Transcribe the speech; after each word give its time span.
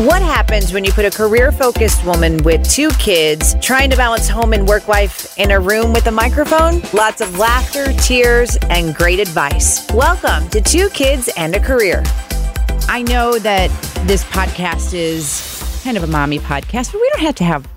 What 0.00 0.22
happens 0.22 0.72
when 0.72 0.82
you 0.82 0.92
put 0.92 1.04
a 1.04 1.10
career 1.10 1.52
focused 1.52 2.06
woman 2.06 2.38
with 2.38 2.66
two 2.66 2.88
kids 2.92 3.54
trying 3.60 3.90
to 3.90 3.98
balance 3.98 4.30
home 4.30 4.54
and 4.54 4.66
work 4.66 4.88
life 4.88 5.36
in 5.36 5.50
a 5.50 5.60
room 5.60 5.92
with 5.92 6.06
a 6.06 6.10
microphone? 6.10 6.80
Lots 6.94 7.20
of 7.20 7.38
laughter, 7.38 7.92
tears, 7.92 8.56
and 8.70 8.94
great 8.94 9.20
advice. 9.20 9.86
Welcome 9.92 10.48
to 10.52 10.62
Two 10.62 10.88
Kids 10.88 11.28
and 11.36 11.54
a 11.54 11.60
Career. 11.60 12.02
I 12.88 13.04
know 13.06 13.38
that 13.40 13.68
this 14.06 14.24
podcast 14.24 14.94
is 14.94 15.82
kind 15.84 15.98
of 15.98 16.02
a 16.02 16.06
mommy 16.06 16.38
podcast, 16.38 16.92
but 16.92 17.02
we 17.02 17.10
don't 17.12 17.26
have 17.26 17.34
to 17.34 17.44
have 17.44 17.68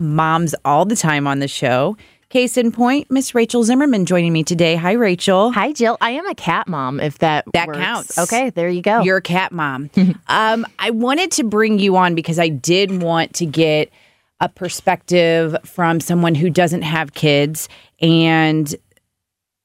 moms 0.00 0.56
all 0.64 0.84
the 0.84 0.96
time 0.96 1.28
on 1.28 1.38
the 1.38 1.46
show. 1.46 1.96
Case 2.30 2.56
in 2.56 2.70
point, 2.70 3.10
Miss 3.10 3.34
Rachel 3.34 3.64
Zimmerman 3.64 4.06
joining 4.06 4.32
me 4.32 4.44
today. 4.44 4.76
Hi, 4.76 4.92
Rachel. 4.92 5.50
Hi, 5.50 5.72
Jill. 5.72 5.98
I 6.00 6.12
am 6.12 6.24
a 6.28 6.34
cat 6.36 6.68
mom, 6.68 7.00
if 7.00 7.18
that 7.18 7.44
That 7.54 7.66
works. 7.66 7.78
counts. 7.80 8.18
Okay, 8.18 8.50
there 8.50 8.68
you 8.68 8.82
go. 8.82 9.02
You're 9.02 9.16
a 9.16 9.22
cat 9.22 9.50
mom. 9.50 9.90
um, 10.28 10.64
I 10.78 10.90
wanted 10.90 11.32
to 11.32 11.42
bring 11.42 11.80
you 11.80 11.96
on 11.96 12.14
because 12.14 12.38
I 12.38 12.46
did 12.46 13.02
want 13.02 13.34
to 13.34 13.46
get 13.46 13.90
a 14.38 14.48
perspective 14.48 15.56
from 15.64 15.98
someone 15.98 16.36
who 16.36 16.50
doesn't 16.50 16.82
have 16.82 17.14
kids 17.14 17.68
and 18.00 18.72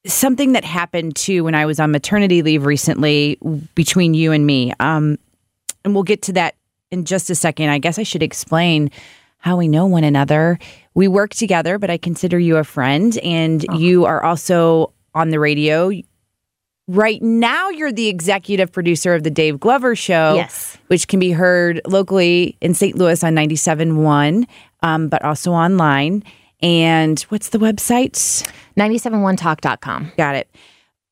something 0.08 0.54
that 0.54 0.66
happened 0.66 1.16
too 1.16 1.44
when 1.44 1.54
I 1.54 1.68
was 1.68 1.80
on 1.80 1.92
maternity 1.92 2.42
leave 2.42 2.66
recently 2.66 3.38
between 3.76 4.16
you 4.16 4.32
and 4.32 4.44
me. 4.44 4.74
Um, 4.80 5.20
and 5.84 5.94
we'll 5.94 6.02
get 6.04 6.24
to 6.24 6.34
that 6.34 6.56
in 6.90 7.06
just 7.06 7.30
a 7.30 7.36
second. 7.36 7.70
I 7.70 7.78
guess 7.78 8.00
I 8.00 8.04
should 8.04 8.24
explain 8.24 8.90
how 9.46 9.56
we 9.58 9.68
know 9.68 9.86
one 9.86 10.04
another. 10.04 10.58
We 10.96 11.08
work 11.08 11.36
together, 11.36 11.78
but 11.78 11.92
I 11.92 11.98
consider 11.98 12.40
you 12.40 12.58
a 12.58 12.64
friend, 12.64 13.16
and 13.20 13.64
you 13.78 14.06
are 14.06 14.24
also 14.24 14.92
on 15.14 15.30
the 15.30 15.40
radio. 15.40 15.92
Right 16.88 17.22
now, 17.22 17.70
you're 17.70 17.92
the 17.92 18.08
executive 18.08 18.72
producer 18.72 19.14
of 19.14 19.22
the 19.24 19.30
Dave 19.30 19.60
Glover 19.60 19.96
Show, 19.96 20.34
Yes. 20.36 20.78
which 20.88 21.08
can 21.08 21.20
be 21.20 21.32
heard 21.32 21.80
locally 21.88 22.58
in 22.60 22.74
St. 22.74 22.98
Louis 22.98 23.24
on 23.24 23.36
97.1, 23.36 24.46
um, 24.82 25.10
but 25.10 25.24
also 25.24 25.52
online. 25.52 26.24
And 26.64 27.20
what's 27.30 27.50
the 27.50 27.60
website? 27.60 28.50
971talk.com. 28.78 30.12
Got 30.18 30.36
it. 30.36 30.50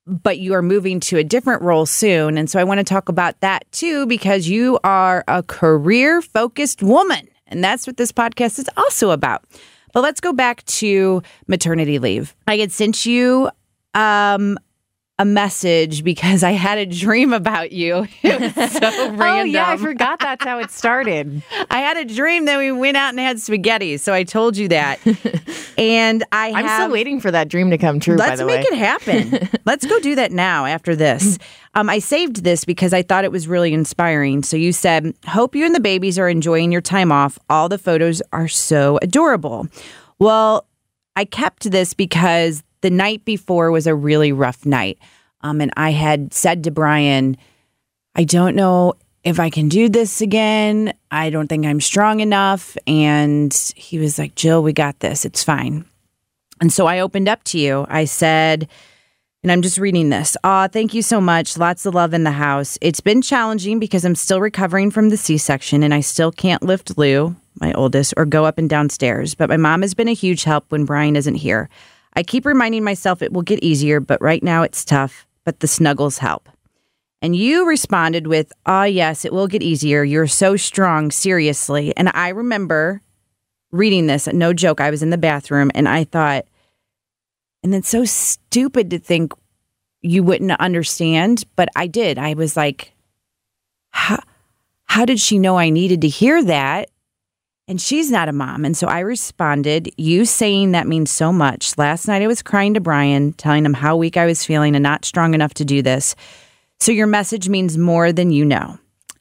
But 0.08 0.40
you 0.40 0.54
are 0.56 0.62
moving 0.64 1.00
to 1.02 1.18
a 1.18 1.24
different 1.24 1.62
role 1.62 1.86
soon. 1.86 2.38
And 2.38 2.50
so 2.50 2.60
I 2.60 2.64
want 2.64 2.80
to 2.80 2.84
talk 2.84 3.10
about 3.10 3.40
that 3.42 3.72
too, 3.72 4.06
because 4.08 4.48
you 4.48 4.80
are 4.84 5.24
a 5.28 5.44
career 5.44 6.22
focused 6.22 6.82
woman. 6.82 7.28
And 7.54 7.64
that's 7.64 7.88
what 7.88 7.98
this 7.98 8.12
podcast 8.12 8.60
is 8.60 8.70
also 8.76 9.12
about. 9.12 9.46
But 9.94 10.02
let's 10.02 10.20
go 10.20 10.34
back 10.34 10.66
to 10.66 11.22
maternity 11.48 12.00
leave. 12.00 12.36
I 12.48 12.58
had 12.58 12.72
sent 12.72 13.06
you 13.06 13.50
um, 13.94 14.58
a 15.20 15.26
message 15.26 16.04
because 16.04 16.42
I 16.44 16.52
had 16.52 16.80
a 16.80 16.86
dream 16.88 17.34
about 17.34 17.72
you. 17.72 18.08
It 18.24 18.56
was 18.56 18.72
so 18.72 18.80
random. 18.82 19.20
Oh, 19.24 19.44
yeah, 19.44 19.70
I 19.70 19.78
forgot 19.78 20.20
that's 20.20 20.44
how 20.44 20.60
it 20.60 20.72
started. 20.72 21.44
I 21.70 21.80
had 21.80 21.98
a 21.98 22.06
dream 22.06 22.46
that 22.46 22.58
we 22.58 22.72
went 22.72 22.98
out 22.98 23.10
and 23.10 23.20
had 23.20 23.40
spaghetti. 23.40 23.98
So 23.98 24.14
I 24.14 24.24
told 24.24 24.58
you 24.58 24.68
that. 24.70 25.00
and 25.78 26.24
I 26.32 26.50
I'm 26.50 26.66
have, 26.66 26.82
still 26.84 26.92
waiting 26.92 27.20
for 27.20 27.30
that 27.30 27.48
dream 27.50 27.70
to 27.70 27.78
come 27.78 28.00
true, 28.00 28.16
Let's 28.16 28.40
the 28.40 28.46
make 28.46 28.62
way. 28.70 28.76
it 28.76 28.78
happen. 28.78 29.50
Let's 29.66 29.86
go 29.86 30.00
do 30.00 30.16
that 30.16 30.32
now 30.32 30.66
after 30.66 30.96
this. 30.96 31.38
Um, 31.76 31.90
I 31.90 32.00
saved 32.00 32.44
this 32.44 32.66
because 32.66 32.94
I 32.94 33.02
thought 33.04 33.24
it 33.24 33.32
was 33.32 33.48
really 33.48 33.74
inspiring. 33.74 34.42
So 34.44 34.58
you 34.58 34.72
said, 34.72 35.14
Hope 35.28 35.56
you 35.56 35.66
and 35.66 35.76
the 35.76 35.80
babies 35.80 36.18
are 36.18 36.30
enjoying 36.30 36.72
your 36.72 36.82
time 36.82 37.12
off. 37.12 37.38
All 37.50 37.70
the 37.70 37.78
photos 37.78 38.22
are 38.32 38.48
so 38.48 38.98
adorable. 39.02 39.68
Well, 40.20 40.66
I 41.16 41.26
kept 41.26 41.70
this 41.70 41.94
because 41.94 42.64
the 42.84 42.92
night 42.92 43.26
before 43.26 43.72
was 43.72 43.88
a 43.88 43.96
really 43.96 44.32
rough 44.32 44.66
night. 44.66 45.00
Um, 45.42 45.62
and 45.62 45.72
I 45.76 45.92
had 45.92 46.34
said 46.34 46.66
to 46.66 46.72
Brian, 46.72 47.38
I 48.14 48.26
don't 48.26 48.56
know 48.56 48.94
if 49.24 49.40
I 49.40 49.50
can 49.50 49.70
do 49.70 49.88
this 49.90 50.22
again. 50.22 50.94
I 51.10 51.30
don't 51.30 51.48
think 51.48 51.66
I'm 51.66 51.82
strong 51.82 52.20
enough. 52.20 52.78
And 52.86 53.54
he 53.76 53.98
was 53.98 54.20
like, 54.20 54.36
Jill, 54.36 54.62
we 54.62 54.74
got 54.74 55.00
this. 55.00 55.26
It's 55.26 55.44
fine. 55.44 55.86
And 56.62 56.72
so 56.72 56.86
I 56.86 57.00
opened 57.00 57.30
up 57.30 57.44
to 57.46 57.58
you. 57.58 57.86
I 57.90 58.04
said, 58.06 58.68
and 59.44 59.52
I'm 59.52 59.62
just 59.62 59.78
reading 59.78 60.10
this. 60.10 60.36
Aw, 60.44 60.68
thank 60.68 60.94
you 60.94 61.02
so 61.02 61.22
much. 61.22 61.58
Lots 61.58 61.86
of 61.86 61.96
love 61.96 62.14
in 62.14 62.26
the 62.26 62.32
house. 62.32 62.78
It's 62.82 63.02
been 63.02 63.22
challenging 63.22 63.80
because 63.80 64.04
I'm 64.04 64.16
still 64.16 64.42
recovering 64.42 64.92
from 64.92 65.10
the 65.10 65.18
C 65.18 65.38
section 65.38 65.84
and 65.84 65.94
I 65.94 66.02
still 66.02 66.32
can't 66.32 66.64
lift 66.64 66.98
Lou, 66.98 67.36
my 67.62 67.72
oldest, 67.74 68.14
or 68.18 68.26
go 68.26 68.44
up 68.44 68.58
and 68.58 68.70
downstairs. 68.70 69.36
But 69.36 69.50
my 69.50 69.58
mom 69.58 69.84
has 69.84 69.94
been 69.94 70.10
a 70.10 70.14
huge 70.14 70.44
help 70.44 70.66
when 70.70 70.86
Brian 70.86 71.16
isn't 71.16 71.36
here. 71.36 71.70
I 72.16 72.24
keep 72.24 72.46
reminding 72.46 72.84
myself 72.84 73.22
it 73.22 73.34
will 73.34 73.42
get 73.42 73.64
easier, 73.64 74.00
but 74.00 74.22
right 74.22 74.44
now 74.44 74.64
it's 74.64 74.86
tough. 74.86 75.26
But 75.46 75.60
the 75.60 75.68
snuggles 75.68 76.20
help. 76.20 76.48
And 77.22 77.36
you 77.36 77.68
responded 77.68 78.28
with, 78.28 78.52
Ah, 78.66 78.84
yes, 78.84 79.26
it 79.26 79.34
will 79.34 79.48
get 79.48 79.64
easier. 79.64 80.04
You're 80.04 80.28
so 80.28 80.56
strong, 80.56 81.12
seriously. 81.12 81.96
And 81.98 82.10
I 82.14 82.30
remember 82.30 83.02
reading 83.72 84.08
this, 84.08 84.28
no 84.28 84.54
joke. 84.54 84.80
I 84.80 84.90
was 84.90 85.02
in 85.02 85.10
the 85.10 85.18
bathroom 85.18 85.72
and 85.74 85.90
I 85.90 86.04
thought, 86.04 86.46
and 87.64 87.74
it's 87.74 87.90
so 87.90 88.06
stupid 88.06 88.90
to 88.92 89.00
think 89.00 89.34
you 90.02 90.22
wouldn't 90.22 90.52
understand, 90.60 91.46
but 91.56 91.70
I 91.76 91.88
did. 91.88 92.18
I 92.18 92.34
was 92.34 92.58
like, 92.58 92.94
how, 93.90 94.22
how 94.84 95.06
did 95.06 95.20
she 95.20 95.40
know 95.40 95.58
I 95.58 95.70
needed 95.70 96.02
to 96.02 96.10
hear 96.10 96.44
that? 96.44 96.90
And 97.68 97.80
she's 97.80 98.12
not 98.12 98.28
a 98.28 98.34
mom. 98.34 98.66
And 98.66 98.76
so 98.76 98.88
I 98.88 99.00
responded, 99.00 99.90
You 99.98 100.26
saying 100.26 100.72
that 100.72 100.88
means 100.88 101.12
so 101.12 101.32
much. 101.32 101.78
Last 101.78 102.08
night 102.08 102.22
I 102.22 102.28
was 102.28 102.42
crying 102.42 102.74
to 102.74 102.82
Brian, 102.82 103.34
telling 103.34 103.66
him 103.66 103.74
how 103.74 103.96
weak 103.96 104.18
I 104.18 104.26
was 104.26 104.46
feeling 104.46 104.76
and 104.76 104.84
not 104.84 105.06
strong 105.06 105.34
enough 105.34 105.54
to 105.56 105.66
do 105.66 105.82
this. 105.82 106.16
So 106.80 106.92
your 106.92 107.08
message 107.08 107.48
means 107.48 107.78
more 107.78 108.12
than 108.12 108.32
you 108.32 108.44
know. 108.44 108.78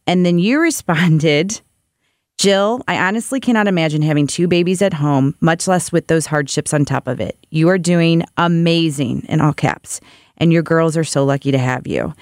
And 0.06 0.26
then 0.26 0.40
you 0.40 0.60
responded, 0.60 1.60
Jill, 2.38 2.82
I 2.88 2.98
honestly 2.98 3.38
cannot 3.38 3.68
imagine 3.68 4.02
having 4.02 4.26
two 4.26 4.48
babies 4.48 4.82
at 4.82 4.94
home, 4.94 5.36
much 5.40 5.68
less 5.68 5.92
with 5.92 6.08
those 6.08 6.26
hardships 6.26 6.74
on 6.74 6.84
top 6.84 7.06
of 7.06 7.20
it. 7.20 7.38
You 7.50 7.68
are 7.68 7.78
doing 7.78 8.24
amazing 8.36 9.26
in 9.28 9.40
all 9.40 9.52
caps, 9.52 10.00
and 10.38 10.52
your 10.52 10.62
girls 10.62 10.96
are 10.96 11.04
so 11.04 11.24
lucky 11.24 11.52
to 11.52 11.58
have 11.58 11.86
you. 11.86 12.12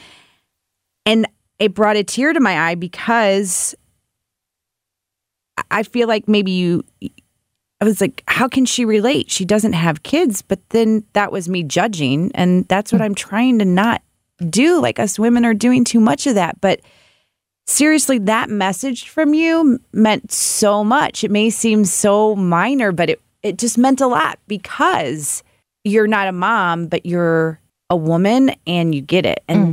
And 1.06 1.26
it 1.58 1.72
brought 1.72 1.96
a 1.96 2.04
tear 2.04 2.34
to 2.34 2.40
my 2.40 2.70
eye 2.70 2.74
because 2.74 3.74
I 5.70 5.82
feel 5.82 6.08
like 6.08 6.28
maybe 6.28 6.50
you, 6.50 6.84
I 7.80 7.84
was 7.84 8.00
like, 8.00 8.22
how 8.26 8.48
can 8.48 8.64
she 8.64 8.84
relate? 8.84 9.30
She 9.30 9.44
doesn't 9.44 9.72
have 9.72 10.02
kids, 10.02 10.42
but 10.42 10.60
then 10.70 11.04
that 11.12 11.32
was 11.32 11.48
me 11.48 11.62
judging. 11.62 12.30
And 12.34 12.66
that's 12.68 12.92
what 12.92 13.00
hmm. 13.00 13.06
I'm 13.06 13.14
trying 13.14 13.58
to 13.58 13.64
not 13.64 14.02
do. 14.48 14.80
Like 14.80 14.98
us 14.98 15.18
women 15.18 15.44
are 15.44 15.54
doing 15.54 15.84
too 15.84 16.00
much 16.00 16.26
of 16.26 16.34
that. 16.34 16.60
But 16.60 16.80
seriously, 17.66 18.18
that 18.18 18.50
message 18.50 19.08
from 19.08 19.34
you 19.34 19.78
meant 19.92 20.32
so 20.32 20.84
much. 20.84 21.24
It 21.24 21.30
may 21.30 21.50
seem 21.50 21.84
so 21.84 22.36
minor, 22.36 22.92
but 22.92 23.10
it, 23.10 23.22
it 23.42 23.58
just 23.58 23.78
meant 23.78 24.00
a 24.00 24.06
lot 24.06 24.38
because 24.46 25.42
you're 25.84 26.06
not 26.06 26.28
a 26.28 26.32
mom, 26.32 26.86
but 26.86 27.06
you're 27.06 27.60
a 27.88 27.96
woman 27.96 28.54
and 28.66 28.94
you 28.94 29.00
get 29.00 29.26
it. 29.26 29.42
And 29.48 29.64
hmm. 29.64 29.72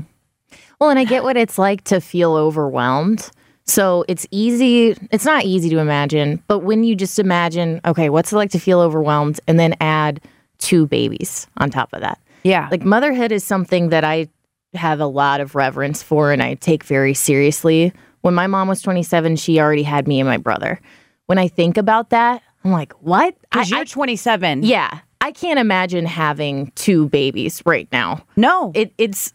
Well, 0.80 0.92
and 0.92 1.00
I 1.00 1.06
get 1.06 1.24
what 1.24 1.38
it's 1.38 1.58
like 1.58 1.84
to 1.86 2.00
feel 2.00 2.36
overwhelmed. 2.36 3.30
So 3.68 4.06
it's 4.08 4.26
easy, 4.32 4.96
it's 5.12 5.26
not 5.26 5.44
easy 5.44 5.70
to 5.70 5.78
imagine, 5.80 6.42
but 6.48 6.60
when 6.60 6.84
you 6.84 6.96
just 6.96 7.20
imagine, 7.20 7.82
okay, 7.86 8.10
what's 8.10 8.32
it 8.32 8.36
like 8.38 8.52
to 8.52 8.60
feel 8.60 8.80
overwhelmed 8.80 9.40
and 9.48 9.60
then 9.60 9.76
add 9.82 10.22
two 10.58 10.88
babies 10.88 11.48
on 11.58 11.70
top 11.70 11.90
of 11.94 12.02
that? 12.02 12.20
yeah, 12.44 12.70
Like 12.72 12.84
motherhood 12.84 13.32
is 13.34 13.44
something 13.44 13.90
that 13.90 14.06
I 14.06 14.30
have 14.74 15.02
a 15.02 15.06
lot 15.06 15.42
of 15.42 15.54
reverence 15.56 16.02
for 16.02 16.32
and 16.32 16.42
I 16.42 16.54
take 16.54 16.84
very 16.86 17.14
seriously. 17.14 17.92
When 18.22 18.34
my 18.34 18.48
mom 18.48 18.68
was 18.70 18.82
27, 18.82 19.36
she 19.36 19.60
already 19.60 19.84
had 19.84 20.08
me 20.08 20.20
and 20.22 20.30
my 20.30 20.38
brother. 20.38 20.80
When 21.26 21.38
I 21.38 21.50
think 21.50 21.78
about 21.78 22.10
that, 22.12 22.42
I'm 22.64 22.72
like, 22.72 22.94
what? 23.02 23.36
I, 23.52 23.58
because 23.64 23.70
you're 23.72 23.80
I- 23.82 23.84
27. 23.86 24.64
yeah, 24.64 25.00
I 25.20 25.32
can't 25.32 25.60
imagine 25.60 26.06
having 26.06 26.72
two 26.76 27.10
babies 27.10 27.62
right 27.66 27.88
now. 27.92 28.24
No. 28.38 28.72
It, 28.76 28.94
it's 28.98 29.34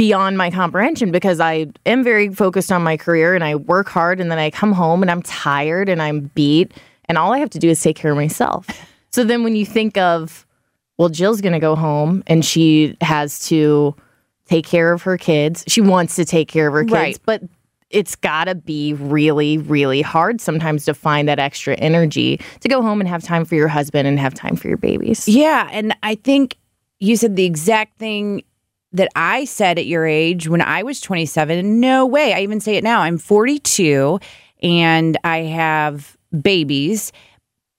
beyond 0.00 0.38
my 0.38 0.50
comprehension 0.50 1.10
because 1.12 1.40
I 1.40 1.66
am 1.84 2.02
very 2.02 2.30
focused 2.30 2.72
on 2.72 2.82
my 2.82 2.96
career 2.96 3.34
and 3.34 3.44
I 3.44 3.56
work 3.56 3.90
hard 3.90 4.18
and 4.18 4.30
then 4.30 4.38
I 4.38 4.48
come 4.48 4.72
home 4.72 5.02
and 5.02 5.10
I'm 5.10 5.20
tired 5.20 5.90
and 5.90 6.00
I'm 6.00 6.30
beat 6.34 6.72
and 7.04 7.18
all 7.18 7.34
I 7.34 7.38
have 7.38 7.50
to 7.50 7.58
do 7.58 7.68
is 7.68 7.82
take 7.82 7.96
care 7.96 8.12
of 8.12 8.16
myself. 8.16 8.66
So 9.12 9.24
then 9.24 9.42
when 9.42 9.56
you 9.56 9.66
think 9.66 9.98
of, 9.98 10.46
well, 10.96 11.08
Jill's 11.08 11.40
going 11.40 11.52
to 11.52 11.58
go 11.58 11.74
home 11.74 12.22
and 12.28 12.44
she 12.44 12.96
has 13.00 13.40
to 13.48 13.96
take 14.46 14.64
care 14.64 14.92
of 14.92 15.02
her 15.02 15.18
kids. 15.18 15.64
She 15.66 15.80
wants 15.80 16.14
to 16.14 16.24
take 16.24 16.46
care 16.46 16.68
of 16.68 16.74
her 16.74 16.84
kids, 16.84 16.92
Right. 16.92 17.18
but 17.26 17.42
it's 17.90 18.14
got 18.14 18.44
to 18.44 18.54
be 18.54 18.94
really, 18.94 19.58
really 19.58 20.00
hard 20.00 20.40
sometimes 20.40 20.84
to 20.84 20.94
find 20.94 21.26
that 21.28 21.40
extra 21.40 21.74
energy 21.74 22.40
to 22.60 22.68
go 22.68 22.82
home 22.82 23.00
and 23.00 23.08
have 23.08 23.24
time 23.24 23.44
for 23.44 23.56
your 23.56 23.66
husband 23.66 24.06
and 24.06 24.20
have 24.20 24.32
time 24.32 24.54
for 24.54 24.68
your 24.68 24.76
babies. 24.76 25.26
Yeah. 25.26 25.68
And 25.72 25.92
I 26.04 26.14
think 26.14 26.56
you 27.00 27.16
said 27.16 27.34
the 27.34 27.44
exact 27.46 27.98
thing 27.98 28.44
that 28.92 29.08
I 29.14 29.44
said 29.44 29.78
at 29.78 29.86
your 29.86 30.06
age 30.06 30.48
when 30.48 30.60
I 30.60 30.82
was 30.82 31.00
27. 31.00 31.80
No 31.80 32.06
way. 32.06 32.32
I 32.32 32.40
even 32.40 32.60
say 32.60 32.76
it 32.76 32.84
now. 32.84 33.00
I'm 33.00 33.18
42 33.18 34.18
and 34.62 35.16
I 35.24 35.38
have 35.38 36.16
babies, 36.42 37.12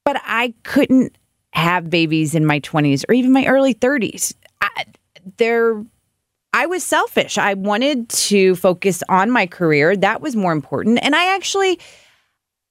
but 0.05 0.21
I 0.23 0.53
couldn't 0.63 1.17
have 1.53 1.89
babies 1.89 2.33
in 2.33 2.45
my 2.45 2.59
20s 2.61 3.03
or 3.09 3.13
even 3.13 3.31
my 3.31 3.45
early 3.45 3.73
30s. 3.73 4.33
I, 4.61 4.85
they're 5.37 5.83
I 6.53 6.65
was 6.65 6.83
selfish. 6.83 7.37
I 7.37 7.53
wanted 7.53 8.09
to 8.09 8.55
focus 8.55 9.03
on 9.07 9.31
my 9.31 9.47
career. 9.47 9.95
That 9.95 10.19
was 10.21 10.35
more 10.35 10.51
important. 10.51 10.99
And 11.01 11.15
I 11.15 11.33
actually 11.33 11.79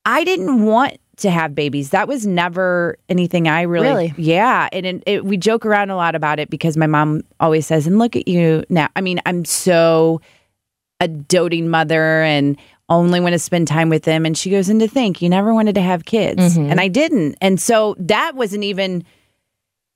I 0.05 0.25
didn't 0.25 0.65
want 0.65 0.99
to 1.21 1.31
have 1.31 1.55
babies. 1.55 1.91
That 1.91 2.09
was 2.09 2.27
never 2.27 2.97
anything 3.09 3.49
I 3.49 3.63
really, 3.63 3.87
Really? 3.87 4.15
yeah. 4.17 4.69
And 4.73 4.87
it, 4.87 5.03
it, 5.07 5.25
we 5.25 5.37
joke 5.37 5.65
around 5.65 5.91
a 5.91 5.97
lot 5.97 6.15
about 6.15 6.39
it 6.39 6.51
because 6.51 6.77
my 6.77 6.87
mom 6.87 7.23
always 7.39 7.67
says, 7.67 7.87
"And 7.87 7.99
look 7.99 8.17
at 8.17 8.29
you 8.29 8.65
now." 8.69 8.89
I 8.97 9.01
mean, 9.01 9.21
I'm 9.27 9.45
so 9.45 10.21
a 11.01 11.09
doting 11.09 11.69
mother 11.69 12.23
and 12.23 12.57
only 12.89 13.21
want 13.21 13.33
to 13.33 13.39
spend 13.39 13.69
time 13.69 13.89
with 13.89 14.03
them. 14.03 14.27
And 14.27 14.37
she 14.37 14.51
goes, 14.51 14.69
"And 14.69 14.81
to 14.81 14.89
think 14.89 15.23
you 15.23 15.29
never 15.29 15.55
wanted 15.55 15.75
to 15.77 15.83
have 15.83 16.05
kids, 16.05 16.57
mm-hmm. 16.57 16.71
and 16.71 16.81
I 16.81 16.89
didn't." 16.89 17.37
And 17.41 17.61
so 17.61 17.95
that 17.99 18.35
wasn't 18.35 18.65
even. 18.65 19.05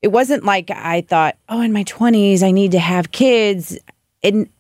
It 0.03 0.13
wasn't 0.13 0.45
like 0.45 0.71
I 0.71 1.01
thought, 1.03 1.37
"Oh, 1.49 1.61
in 1.61 1.73
my 1.73 1.85
20s, 1.85 2.43
I 2.43 2.51
need 2.51 2.73
to 2.73 2.79
have 2.79 3.11
kids." 3.11 3.79
It 4.23 4.35
n- 4.35 4.51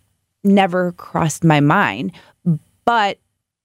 never 0.42 0.92
crossed 0.92 1.44
my 1.44 1.60
mind, 1.60 2.12
but 2.84 3.18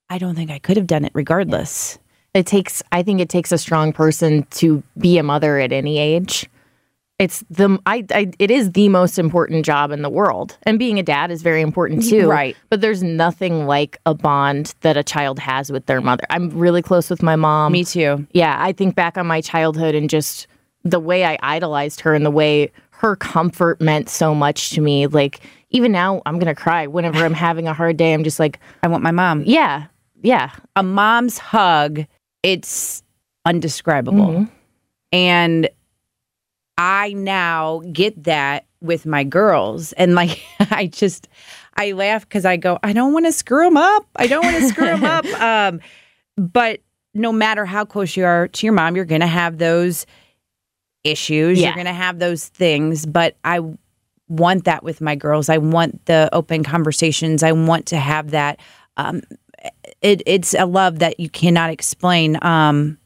I 0.09 0.17
don't 0.17 0.35
think 0.35 0.49
I 0.51 0.59
could 0.59 0.77
have 0.77 0.87
done 0.87 1.05
it 1.05 1.11
regardless. 1.13 1.99
It 2.33 2.45
takes, 2.45 2.83
I 2.91 3.03
think 3.03 3.19
it 3.21 3.29
takes 3.29 3.51
a 3.51 3.57
strong 3.57 3.91
person 3.93 4.43
to 4.51 4.83
be 4.97 5.17
a 5.17 5.23
mother 5.23 5.59
at 5.59 5.71
any 5.71 5.97
age. 5.97 6.47
It's 7.17 7.43
the, 7.49 7.77
I, 7.85 8.05
I, 8.11 8.31
it 8.39 8.49
is 8.49 8.71
the 8.71 8.87
most 8.87 9.19
important 9.19 9.65
job 9.65 9.91
in 9.91 10.03
the 10.03 10.09
world. 10.09 10.57
And 10.63 10.79
being 10.79 10.99
a 10.99 11.03
dad 11.03 11.31
is 11.31 11.41
very 11.41 11.61
important 11.61 12.07
too. 12.07 12.29
Right. 12.29 12.55
But 12.69 12.79
there's 12.79 13.03
nothing 13.03 13.65
like 13.65 13.99
a 14.05 14.13
bond 14.13 14.73
that 14.81 14.95
a 14.95 15.03
child 15.03 15.37
has 15.39 15.69
with 15.69 15.85
their 15.87 15.99
mother. 15.99 16.23
I'm 16.29 16.49
really 16.49 16.81
close 16.81 17.09
with 17.09 17.21
my 17.21 17.35
mom. 17.35 17.73
Me 17.73 17.83
too. 17.83 18.25
Yeah. 18.31 18.57
I 18.59 18.71
think 18.71 18.95
back 18.95 19.17
on 19.17 19.27
my 19.27 19.41
childhood 19.41 19.95
and 19.95 20.09
just 20.09 20.47
the 20.85 20.99
way 20.99 21.25
I 21.25 21.37
idolized 21.43 21.99
her 22.01 22.13
and 22.13 22.25
the 22.25 22.31
way 22.31 22.71
her 22.91 23.15
comfort 23.15 23.81
meant 23.81 24.09
so 24.09 24.35
much 24.35 24.71
to 24.71 24.81
me. 24.81 25.07
Like, 25.07 25.41
even 25.71 25.91
now, 25.91 26.21
I'm 26.25 26.35
going 26.35 26.53
to 26.53 26.55
cry 26.55 26.87
whenever 26.87 27.23
I'm 27.23 27.33
having 27.47 27.67
a 27.67 27.73
hard 27.73 27.97
day. 27.97 28.13
I'm 28.13 28.23
just 28.23 28.39
like, 28.39 28.59
I 28.83 28.87
want 28.87 29.03
my 29.03 29.11
mom. 29.11 29.43
yeah, 29.45 29.87
yeah. 30.21 30.51
A 30.75 30.83
mom's 30.83 31.37
hug, 31.37 32.05
it's 32.43 33.03
undescribable. 33.45 34.27
Mm-hmm. 34.27 34.43
And 35.11 35.69
I 36.77 37.13
now 37.13 37.81
get 37.91 38.23
that 38.23 38.65
with 38.81 39.05
my 39.05 39.23
girls. 39.23 39.93
And 39.93 40.15
like, 40.15 40.41
I 40.71 40.87
just, 40.87 41.27
I 41.75 41.91
laugh 41.91 42.27
because 42.27 42.45
I 42.45 42.57
go, 42.57 42.79
I 42.83 42.93
don't 42.93 43.13
want 43.13 43.25
to 43.25 43.31
screw 43.31 43.65
them 43.65 43.77
up. 43.77 44.05
I 44.15 44.27
don't 44.27 44.43
want 44.43 44.57
to 44.57 44.67
screw 44.69 44.85
them 44.85 45.03
up. 45.03 45.25
Um, 45.39 45.81
but 46.37 46.79
no 47.13 47.31
matter 47.33 47.65
how 47.65 47.83
close 47.83 48.15
you 48.15 48.23
are 48.23 48.47
to 48.47 48.65
your 48.65 48.73
mom, 48.73 48.95
you're 48.95 49.03
going 49.03 49.21
to 49.21 49.27
have 49.27 49.57
those 49.57 50.05
issues. 51.03 51.59
Yeah. 51.59 51.67
You're 51.67 51.75
going 51.75 51.85
to 51.85 51.93
have 51.93 52.19
those 52.19 52.47
things. 52.47 53.05
But 53.05 53.35
I 53.43 53.59
want 54.29 54.65
that 54.65 54.83
with 54.83 55.01
my 55.01 55.15
girls. 55.15 55.49
I 55.49 55.57
want 55.57 56.05
the 56.05 56.29
open 56.31 56.63
conversations. 56.63 57.43
I 57.43 57.51
want 57.51 57.87
to 57.87 57.97
have 57.97 58.31
that. 58.31 58.59
Um, 58.95 59.21
it, 60.01 60.21
it's 60.25 60.53
a 60.53 60.65
love 60.65 60.99
that 60.99 61.19
you 61.19 61.29
cannot 61.29 61.69
explain. 61.69 62.37
Um, 62.41 62.97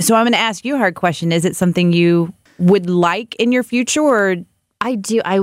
so 0.00 0.14
I'm 0.14 0.24
going 0.24 0.32
to 0.32 0.38
ask 0.38 0.64
you 0.64 0.74
a 0.74 0.78
hard 0.78 0.94
question. 0.94 1.32
Is 1.32 1.44
it 1.44 1.56
something 1.56 1.92
you 1.92 2.32
would 2.58 2.88
like 2.88 3.34
in 3.36 3.52
your 3.52 3.62
future, 3.62 4.02
or 4.02 4.36
I 4.80 4.94
do. 4.94 5.20
I 5.24 5.40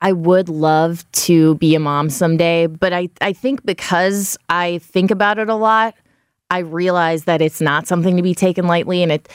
I 0.00 0.12
would 0.12 0.48
love 0.48 1.10
to 1.12 1.56
be 1.56 1.74
a 1.74 1.80
mom 1.80 2.10
someday, 2.10 2.66
but 2.66 2.92
I 2.92 3.08
I 3.20 3.32
think 3.32 3.64
because 3.64 4.36
I 4.48 4.78
think 4.78 5.10
about 5.10 5.38
it 5.38 5.48
a 5.48 5.54
lot, 5.54 5.94
I 6.50 6.58
realize 6.58 7.24
that 7.24 7.42
it's 7.42 7.60
not 7.60 7.86
something 7.86 8.16
to 8.16 8.22
be 8.22 8.34
taken 8.34 8.66
lightly, 8.66 9.02
and 9.02 9.12
it 9.12 9.28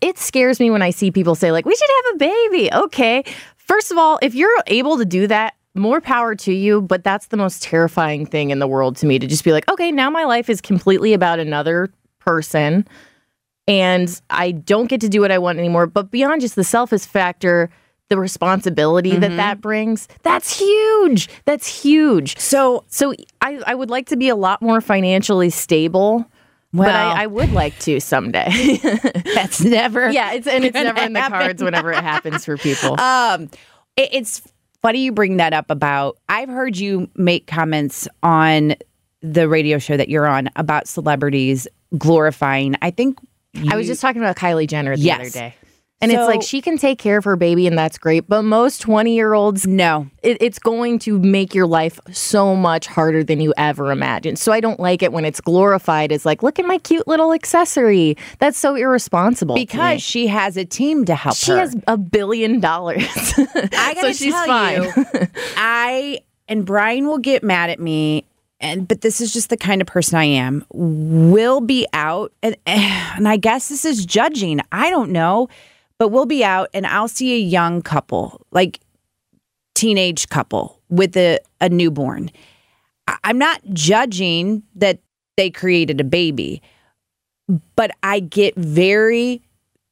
it 0.00 0.18
scares 0.18 0.60
me 0.60 0.70
when 0.70 0.82
I 0.82 0.90
see 0.90 1.10
people 1.10 1.34
say 1.34 1.52
like 1.52 1.64
we 1.64 1.74
should 1.74 1.90
have 2.04 2.14
a 2.14 2.18
baby. 2.18 2.72
Okay, 2.72 3.24
first 3.56 3.90
of 3.90 3.98
all, 3.98 4.18
if 4.22 4.34
you're 4.34 4.50
able 4.66 4.98
to 4.98 5.04
do 5.04 5.26
that. 5.26 5.54
More 5.80 6.00
power 6.00 6.34
to 6.34 6.52
you, 6.52 6.82
but 6.82 7.02
that's 7.02 7.28
the 7.28 7.38
most 7.38 7.62
terrifying 7.62 8.26
thing 8.26 8.50
in 8.50 8.58
the 8.58 8.66
world 8.66 8.96
to 8.96 9.06
me 9.06 9.18
to 9.18 9.26
just 9.26 9.44
be 9.44 9.52
like, 9.52 9.66
okay, 9.70 9.90
now 9.90 10.10
my 10.10 10.24
life 10.24 10.50
is 10.50 10.60
completely 10.60 11.14
about 11.14 11.38
another 11.38 11.90
person 12.18 12.86
and 13.66 14.20
I 14.30 14.50
don't 14.50 14.88
get 14.88 15.00
to 15.00 15.08
do 15.08 15.20
what 15.20 15.30
I 15.30 15.38
want 15.38 15.58
anymore. 15.58 15.86
But 15.86 16.10
beyond 16.10 16.40
just 16.40 16.56
the 16.56 16.64
selfish 16.64 17.02
factor, 17.02 17.70
the 18.08 18.18
responsibility 18.18 19.16
that 19.16 19.36
that 19.36 19.60
brings, 19.60 20.08
that's 20.22 20.58
huge. 20.58 21.28
That's 21.44 21.82
huge. 21.82 22.36
so? 22.38 22.84
So 22.88 23.14
I, 23.40 23.60
I 23.66 23.74
would 23.74 23.88
like 23.88 24.06
to 24.08 24.16
be 24.16 24.28
a 24.28 24.36
lot 24.36 24.60
more 24.60 24.80
financially 24.80 25.50
stable. 25.50 26.26
but 26.72 26.86
Well. 26.86 27.10
I, 27.12 27.22
I 27.22 27.26
would 27.26 27.52
like 27.52 27.78
to 27.80 28.00
someday. 28.00 28.78
That's 29.34 29.62
never. 29.62 30.10
yeah, 30.10 30.32
it's 30.32 30.46
and 30.46 30.64
it's 30.64 30.74
never 30.74 31.00
in 31.00 31.12
the 31.12 31.20
cards 31.20 31.62
whenever 31.62 31.92
it 31.92 32.02
happens 32.02 32.44
for 32.44 32.56
people. 32.56 32.96
Um, 33.00 33.50
it, 33.96 34.08
it's 34.12 34.42
funny 34.82 35.00
you 35.00 35.12
bring 35.12 35.36
that 35.38 35.52
up 35.52 35.70
about. 35.70 36.18
I've 36.28 36.48
heard 36.48 36.76
you 36.76 37.08
make 37.16 37.46
comments 37.46 38.08
on 38.22 38.74
the 39.22 39.48
radio 39.48 39.78
show 39.78 39.96
that 39.96 40.08
you're 40.08 40.26
on 40.26 40.48
about 40.56 40.88
celebrities 40.88 41.68
glorifying. 41.98 42.74
I 42.82 42.90
think 42.90 43.18
I 43.70 43.76
was 43.76 43.86
just 43.86 44.00
talking 44.00 44.22
about 44.22 44.36
Kylie 44.36 44.66
Jenner 44.68 44.96
the 44.96 45.02
Yes. 45.02 45.20
other 45.20 45.30
day. 45.30 45.54
And 46.02 46.10
it's 46.10 46.26
like 46.26 46.42
she 46.42 46.62
can 46.62 46.78
take 46.78 46.98
care 46.98 47.18
of 47.18 47.24
her 47.24 47.36
baby, 47.36 47.66
and 47.66 47.76
that's 47.76 47.98
great. 47.98 48.26
But 48.26 48.42
most 48.42 48.80
20 48.80 49.14
year 49.14 49.34
olds 49.34 49.66
no. 49.66 50.06
it, 50.22 50.38
it's 50.40 50.58
going 50.58 50.98
to 51.00 51.18
make 51.18 51.54
your 51.54 51.66
life 51.66 52.00
so 52.10 52.56
much 52.56 52.86
harder 52.86 53.22
than 53.22 53.40
you 53.40 53.52
ever 53.58 53.92
imagined. 53.92 54.38
So 54.38 54.50
I 54.50 54.60
don't 54.60 54.80
like 54.80 55.02
it 55.02 55.12
when 55.12 55.26
it's 55.26 55.40
glorified 55.42 56.10
as 56.10 56.24
like, 56.24 56.42
look 56.42 56.58
at 56.58 56.64
my 56.64 56.78
cute 56.78 57.06
little 57.06 57.34
accessory. 57.34 58.16
That's 58.38 58.56
so 58.56 58.76
irresponsible. 58.76 59.54
Because 59.54 60.02
she 60.02 60.26
has 60.28 60.56
a 60.56 60.64
team 60.64 61.04
to 61.04 61.14
help 61.14 61.36
she 61.36 61.52
her. 61.52 61.58
has 61.58 61.76
a 61.86 61.98
billion 61.98 62.60
dollars. 62.60 63.04
I 63.36 63.44
gotta 63.94 64.00
so 64.00 64.12
she's 64.12 64.32
tell 64.32 64.46
fine. 64.46 64.82
you, 64.82 64.92
I 65.56 66.20
and 66.48 66.66
Brian 66.66 67.06
will 67.06 67.18
get 67.18 67.42
mad 67.42 67.70
at 67.70 67.78
me, 67.78 68.24
and 68.60 68.86
but 68.88 69.02
this 69.02 69.20
is 69.20 69.32
just 69.32 69.50
the 69.50 69.56
kind 69.56 69.80
of 69.80 69.86
person 69.86 70.18
I 70.18 70.24
am. 70.24 70.64
We'll 70.72 71.60
be 71.60 71.86
out, 71.92 72.32
and 72.42 72.56
and 72.66 73.28
I 73.28 73.36
guess 73.36 73.68
this 73.68 73.84
is 73.84 74.04
judging. 74.04 74.60
I 74.72 74.90
don't 74.90 75.12
know, 75.12 75.48
but 76.00 76.08
we'll 76.08 76.24
be 76.24 76.42
out, 76.42 76.70
and 76.72 76.86
I'll 76.86 77.08
see 77.08 77.34
a 77.34 77.38
young 77.38 77.82
couple, 77.82 78.40
like 78.52 78.80
teenage 79.74 80.30
couple 80.30 80.80
with 80.88 81.14
a, 81.14 81.38
a 81.60 81.68
newborn. 81.68 82.30
I'm 83.22 83.36
not 83.36 83.60
judging 83.74 84.62
that 84.76 85.00
they 85.36 85.50
created 85.50 86.00
a 86.00 86.04
baby, 86.04 86.62
but 87.76 87.90
I 88.02 88.20
get 88.20 88.56
very, 88.56 89.42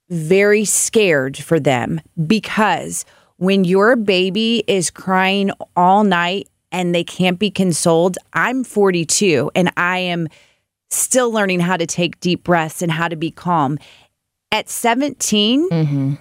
very 0.08 0.64
scared 0.64 1.36
for 1.36 1.60
them 1.60 2.00
because 2.26 3.04
when 3.36 3.64
your 3.64 3.94
baby 3.94 4.64
is 4.66 4.90
crying 4.90 5.50
all 5.76 6.04
night 6.04 6.48
and 6.72 6.94
they 6.94 7.04
can't 7.04 7.38
be 7.38 7.50
consoled, 7.50 8.16
I'm 8.32 8.64
42 8.64 9.50
and 9.54 9.70
I 9.76 9.98
am 9.98 10.28
still 10.90 11.30
learning 11.30 11.60
how 11.60 11.76
to 11.76 11.84
take 11.86 12.18
deep 12.20 12.44
breaths 12.44 12.80
and 12.80 12.90
how 12.90 13.08
to 13.08 13.16
be 13.16 13.30
calm. 13.30 13.78
At 14.50 14.69
17, 14.69 15.69
mm-hmm. 15.71 16.14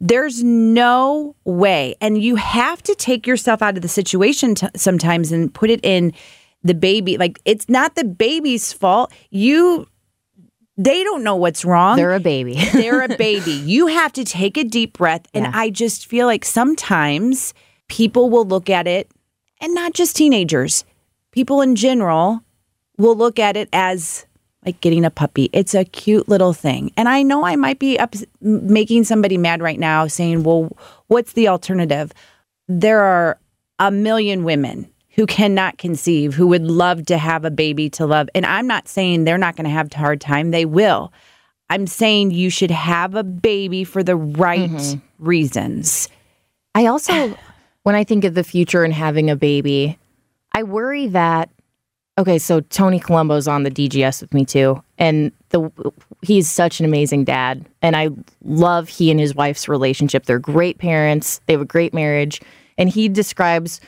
there's 0.00 0.42
no 0.42 1.36
way. 1.44 1.94
And 2.00 2.20
you 2.20 2.36
have 2.36 2.82
to 2.84 2.94
take 2.94 3.26
yourself 3.26 3.62
out 3.62 3.76
of 3.76 3.82
the 3.82 3.88
situation 3.88 4.54
t- 4.56 4.66
sometimes 4.74 5.30
and 5.30 5.52
put 5.52 5.70
it 5.70 5.80
in 5.84 6.12
the 6.64 6.74
baby. 6.74 7.16
Like, 7.16 7.38
it's 7.44 7.68
not 7.68 7.94
the 7.94 8.04
baby's 8.04 8.72
fault. 8.72 9.12
You, 9.30 9.86
they 10.76 11.04
don't 11.04 11.22
know 11.22 11.36
what's 11.36 11.64
wrong. 11.64 11.96
They're 11.96 12.14
a 12.14 12.20
baby. 12.20 12.54
They're 12.72 13.02
a 13.02 13.08
baby. 13.16 13.52
You 13.52 13.86
have 13.86 14.12
to 14.14 14.24
take 14.24 14.56
a 14.56 14.64
deep 14.64 14.98
breath. 14.98 15.26
And 15.32 15.44
Yeah. 15.44 15.52
I 15.54 15.70
just 15.70 16.06
feel 16.06 16.26
like 16.26 16.44
sometimes 16.44 17.54
people 17.88 18.28
will 18.28 18.44
look 18.44 18.68
at 18.68 18.86
it, 18.88 19.10
and 19.60 19.74
not 19.74 19.92
just 19.94 20.16
teenagers, 20.16 20.84
people 21.32 21.62
in 21.62 21.76
general 21.76 22.42
will 22.96 23.16
look 23.16 23.38
at 23.38 23.56
it 23.56 23.68
as 23.72 24.26
like 24.68 24.82
getting 24.82 25.02
a 25.02 25.10
puppy. 25.10 25.48
It's 25.54 25.74
a 25.74 25.82
cute 25.82 26.28
little 26.28 26.52
thing. 26.52 26.92
And 26.94 27.08
I 27.08 27.22
know 27.22 27.42
I 27.42 27.56
might 27.56 27.78
be 27.78 27.98
up, 27.98 28.14
making 28.42 29.04
somebody 29.04 29.38
mad 29.38 29.62
right 29.62 29.78
now 29.78 30.06
saying, 30.06 30.42
well, 30.42 30.76
what's 31.06 31.32
the 31.32 31.48
alternative? 31.48 32.12
There 32.68 33.00
are 33.00 33.38
a 33.78 33.90
million 33.90 34.44
women 34.44 34.90
who 35.14 35.24
cannot 35.24 35.78
conceive, 35.78 36.34
who 36.34 36.46
would 36.48 36.64
love 36.64 37.06
to 37.06 37.16
have 37.16 37.46
a 37.46 37.50
baby 37.50 37.88
to 37.90 38.04
love. 38.04 38.28
And 38.34 38.44
I'm 38.44 38.66
not 38.66 38.88
saying 38.88 39.24
they're 39.24 39.38
not 39.38 39.56
going 39.56 39.64
to 39.64 39.70
have 39.70 39.90
a 39.90 39.96
hard 39.96 40.20
time, 40.20 40.50
they 40.50 40.66
will. 40.66 41.14
I'm 41.70 41.86
saying 41.86 42.32
you 42.32 42.50
should 42.50 42.70
have 42.70 43.14
a 43.14 43.24
baby 43.24 43.84
for 43.84 44.02
the 44.02 44.16
right 44.16 44.68
mm-hmm. 44.68 45.24
reasons. 45.24 46.10
I 46.74 46.86
also, 46.86 47.38
when 47.84 47.94
I 47.94 48.04
think 48.04 48.24
of 48.24 48.34
the 48.34 48.44
future 48.44 48.84
and 48.84 48.92
having 48.92 49.30
a 49.30 49.36
baby, 49.36 49.98
I 50.52 50.62
worry 50.62 51.06
that 51.06 51.48
okay, 52.18 52.38
so 52.38 52.60
Tony 52.60 53.00
Colombo's 53.00 53.48
on 53.48 53.62
the 53.62 53.70
DGS 53.70 54.20
with 54.20 54.34
me 54.34 54.44
too, 54.44 54.82
and 54.98 55.32
the 55.50 55.70
he's 56.22 56.50
such 56.50 56.80
an 56.80 56.84
amazing 56.86 57.24
dad, 57.24 57.64
and 57.80 57.96
I 57.96 58.10
love 58.44 58.88
he 58.88 59.10
and 59.10 59.18
his 59.18 59.34
wife's 59.34 59.68
relationship. 59.68 60.26
They're 60.26 60.38
great 60.38 60.78
parents. 60.78 61.40
They 61.46 61.54
have 61.54 61.62
a 61.62 61.66
great 61.66 61.94
marriage, 61.94 62.42
and 62.76 62.90
he 62.90 63.08
describes 63.08 63.80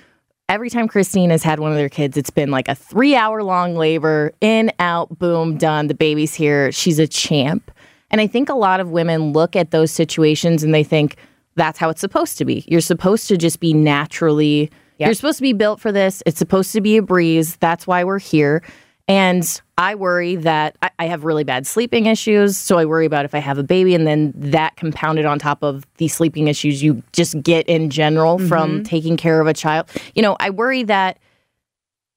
every 0.48 0.68
time 0.68 0.88
Christine 0.88 1.30
has 1.30 1.42
had 1.42 1.60
one 1.60 1.70
of 1.70 1.76
their 1.76 1.88
kids, 1.88 2.16
it's 2.16 2.30
been 2.30 2.50
like 2.50 2.68
a 2.68 2.74
three 2.74 3.14
hour 3.14 3.42
long 3.42 3.76
labor, 3.76 4.32
in, 4.40 4.72
out, 4.78 5.18
boom, 5.18 5.56
done. 5.56 5.86
The 5.86 5.94
baby's 5.94 6.34
here. 6.34 6.72
She's 6.72 6.98
a 6.98 7.06
champ. 7.06 7.70
And 8.10 8.20
I 8.20 8.26
think 8.26 8.48
a 8.48 8.54
lot 8.54 8.80
of 8.80 8.90
women 8.90 9.32
look 9.32 9.54
at 9.54 9.70
those 9.70 9.92
situations 9.92 10.64
and 10.64 10.74
they 10.74 10.82
think 10.82 11.16
that's 11.54 11.78
how 11.78 11.88
it's 11.88 12.00
supposed 12.00 12.36
to 12.38 12.44
be. 12.44 12.64
You're 12.66 12.80
supposed 12.80 13.28
to 13.28 13.36
just 13.36 13.60
be 13.60 13.72
naturally 13.72 14.70
Yep. 15.00 15.06
You're 15.06 15.14
supposed 15.14 15.38
to 15.38 15.42
be 15.42 15.54
built 15.54 15.80
for 15.80 15.90
this. 15.92 16.22
It's 16.26 16.38
supposed 16.38 16.72
to 16.72 16.82
be 16.82 16.98
a 16.98 17.02
breeze. 17.02 17.56
That's 17.56 17.86
why 17.86 18.04
we're 18.04 18.18
here. 18.18 18.62
And 19.08 19.60
I 19.78 19.94
worry 19.94 20.36
that 20.36 20.76
I, 20.82 20.90
I 20.98 21.06
have 21.06 21.24
really 21.24 21.42
bad 21.42 21.66
sleeping 21.66 22.04
issues. 22.04 22.58
So 22.58 22.76
I 22.76 22.84
worry 22.84 23.06
about 23.06 23.24
if 23.24 23.34
I 23.34 23.38
have 23.38 23.56
a 23.56 23.62
baby 23.62 23.94
and 23.94 24.06
then 24.06 24.34
that 24.36 24.76
compounded 24.76 25.24
on 25.24 25.38
top 25.38 25.64
of 25.64 25.86
the 25.96 26.06
sleeping 26.06 26.48
issues 26.48 26.82
you 26.82 27.02
just 27.12 27.42
get 27.42 27.66
in 27.66 27.88
general 27.88 28.36
mm-hmm. 28.36 28.46
from 28.46 28.84
taking 28.84 29.16
care 29.16 29.40
of 29.40 29.46
a 29.46 29.54
child. 29.54 29.88
You 30.14 30.20
know, 30.20 30.36
I 30.38 30.50
worry 30.50 30.82
that 30.82 31.18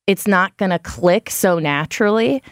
it's 0.05 0.27
not 0.27 0.55
going 0.57 0.71
to 0.71 0.79
click 0.79 1.29
so 1.29 1.59
naturally. 1.59 2.43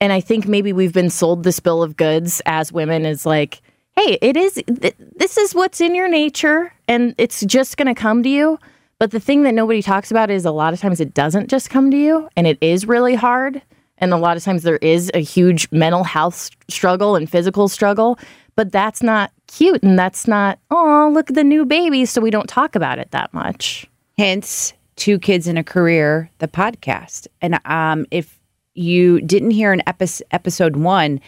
And 0.00 0.12
I 0.12 0.20
think 0.20 0.46
maybe 0.46 0.72
we've 0.72 0.92
been 0.92 1.10
sold 1.10 1.42
this 1.42 1.58
bill 1.58 1.82
of 1.82 1.96
goods 1.96 2.40
as 2.46 2.72
women 2.72 3.04
is 3.04 3.26
like, 3.26 3.60
hey, 3.96 4.16
it 4.22 4.36
is, 4.36 4.54
th- 4.54 4.94
this 5.16 5.36
is 5.36 5.56
what's 5.56 5.80
in 5.80 5.96
your 5.96 6.08
nature 6.08 6.72
and 6.86 7.16
it's 7.18 7.44
just 7.44 7.76
going 7.76 7.92
to 7.92 8.00
come 8.00 8.22
to 8.22 8.28
you. 8.28 8.60
But 8.98 9.10
the 9.10 9.20
thing 9.20 9.42
that 9.42 9.54
nobody 9.54 9.82
talks 9.82 10.10
about 10.10 10.30
is 10.30 10.44
a 10.44 10.50
lot 10.50 10.72
of 10.72 10.80
times 10.80 11.00
it 11.00 11.12
doesn't 11.12 11.50
just 11.50 11.68
come 11.68 11.90
to 11.90 11.96
you 11.96 12.28
and 12.36 12.46
it 12.46 12.58
is 12.60 12.86
really 12.86 13.14
hard. 13.14 13.60
And 13.98 14.12
a 14.12 14.16
lot 14.16 14.36
of 14.36 14.44
times 14.44 14.62
there 14.62 14.78
is 14.78 15.10
a 15.14 15.20
huge 15.20 15.68
mental 15.70 16.04
health 16.04 16.50
struggle 16.68 17.16
and 17.16 17.28
physical 17.28 17.68
struggle, 17.68 18.18
but 18.54 18.72
that's 18.72 19.02
not 19.02 19.32
cute 19.48 19.82
and 19.82 19.98
that's 19.98 20.26
not, 20.26 20.58
oh, 20.70 21.10
look 21.12 21.30
at 21.30 21.36
the 21.36 21.44
new 21.44 21.64
baby. 21.64 22.04
So 22.04 22.20
we 22.20 22.30
don't 22.30 22.48
talk 22.48 22.74
about 22.74 22.98
it 22.98 23.10
that 23.10 23.32
much. 23.34 23.86
Hence, 24.18 24.72
Two 24.96 25.18
Kids 25.18 25.46
and 25.46 25.58
a 25.58 25.64
Career, 25.64 26.30
the 26.38 26.48
podcast. 26.48 27.26
And 27.42 27.60
um, 27.66 28.06
if 28.10 28.38
you 28.74 29.20
didn't 29.20 29.50
hear 29.50 29.72
in 29.72 29.82
epi- 29.86 30.24
episode 30.30 30.76
one, 30.76 31.20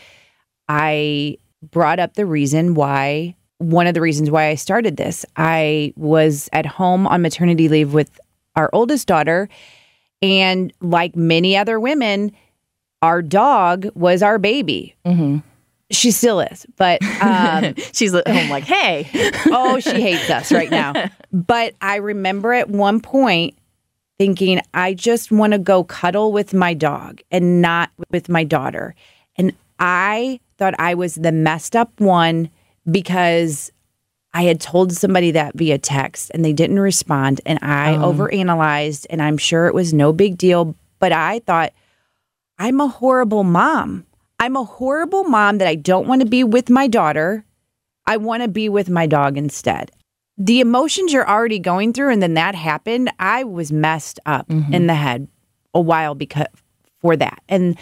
I 0.68 1.38
brought 1.62 1.98
up 1.98 2.14
the 2.14 2.26
reason 2.26 2.74
why 2.74 3.34
one 3.58 3.86
of 3.86 3.94
the 3.94 4.00
reasons 4.00 4.30
why 4.30 4.48
I 4.48 4.54
started 4.54 4.96
this. 4.96 5.26
I 5.36 5.92
was 5.96 6.48
at 6.52 6.66
home 6.66 7.06
on 7.06 7.22
maternity 7.22 7.68
leave 7.68 7.92
with 7.92 8.18
our 8.56 8.70
oldest 8.72 9.06
daughter. 9.06 9.48
And 10.22 10.72
like 10.80 11.16
many 11.16 11.56
other 11.56 11.78
women, 11.78 12.32
our 13.02 13.22
dog 13.22 13.88
was 13.94 14.22
our 14.22 14.38
baby. 14.38 14.94
Mm-hmm. 15.04 15.38
She 15.90 16.10
still 16.10 16.40
is, 16.40 16.66
but 16.76 17.02
um, 17.22 17.74
she's 17.92 18.14
at 18.14 18.28
home 18.28 18.50
like, 18.50 18.64
hey. 18.64 19.08
oh, 19.46 19.80
she 19.80 20.00
hates 20.00 20.28
us 20.30 20.52
right 20.52 20.70
now. 20.70 21.10
But 21.30 21.74
I 21.82 21.96
remember 21.96 22.54
at 22.54 22.70
one 22.70 23.00
point 23.00 23.54
thinking, 24.18 24.62
I 24.72 24.94
just 24.94 25.30
want 25.30 25.52
to 25.52 25.58
go 25.58 25.84
cuddle 25.84 26.32
with 26.32 26.54
my 26.54 26.72
dog 26.72 27.20
and 27.30 27.60
not 27.60 27.90
with 28.10 28.30
my 28.30 28.44
daughter. 28.44 28.94
And 29.36 29.52
I 29.78 30.40
thought 30.56 30.74
I 30.78 30.94
was 30.94 31.16
the 31.16 31.32
messed 31.32 31.76
up 31.76 32.00
one 32.00 32.48
because 32.90 33.72
I 34.34 34.42
had 34.42 34.60
told 34.60 34.92
somebody 34.92 35.32
that 35.32 35.56
via 35.56 35.78
text 35.78 36.30
and 36.34 36.44
they 36.44 36.52
didn't 36.52 36.80
respond 36.80 37.40
and 37.46 37.58
I 37.62 37.94
um. 37.94 38.02
overanalyzed 38.02 39.06
and 39.10 39.22
I'm 39.22 39.38
sure 39.38 39.66
it 39.66 39.74
was 39.74 39.92
no 39.92 40.12
big 40.12 40.36
deal, 40.36 40.74
but 40.98 41.12
I 41.12 41.40
thought 41.40 41.72
I'm 42.58 42.80
a 42.80 42.88
horrible 42.88 43.44
mom. 43.44 44.06
I'm 44.40 44.56
a 44.56 44.64
horrible 44.64 45.24
mom 45.24 45.58
that 45.58 45.68
I 45.68 45.74
don't 45.74 46.06
want 46.06 46.22
to 46.22 46.28
be 46.28 46.44
with 46.44 46.70
my 46.70 46.86
daughter. 46.86 47.44
I 48.06 48.16
want 48.16 48.42
to 48.42 48.48
be 48.48 48.68
with 48.68 48.88
my 48.88 49.06
dog 49.06 49.36
instead. 49.36 49.90
The 50.36 50.60
emotions 50.60 51.12
you're 51.12 51.28
already 51.28 51.58
going 51.58 51.92
through 51.92 52.12
and 52.12 52.22
then 52.22 52.34
that 52.34 52.54
happened, 52.54 53.10
I 53.18 53.44
was 53.44 53.72
messed 53.72 54.20
up 54.24 54.48
mm-hmm. 54.48 54.72
in 54.72 54.86
the 54.86 54.94
head 54.94 55.28
a 55.74 55.80
while 55.80 56.14
because 56.14 56.46
for 57.00 57.16
that. 57.16 57.42
And 57.48 57.76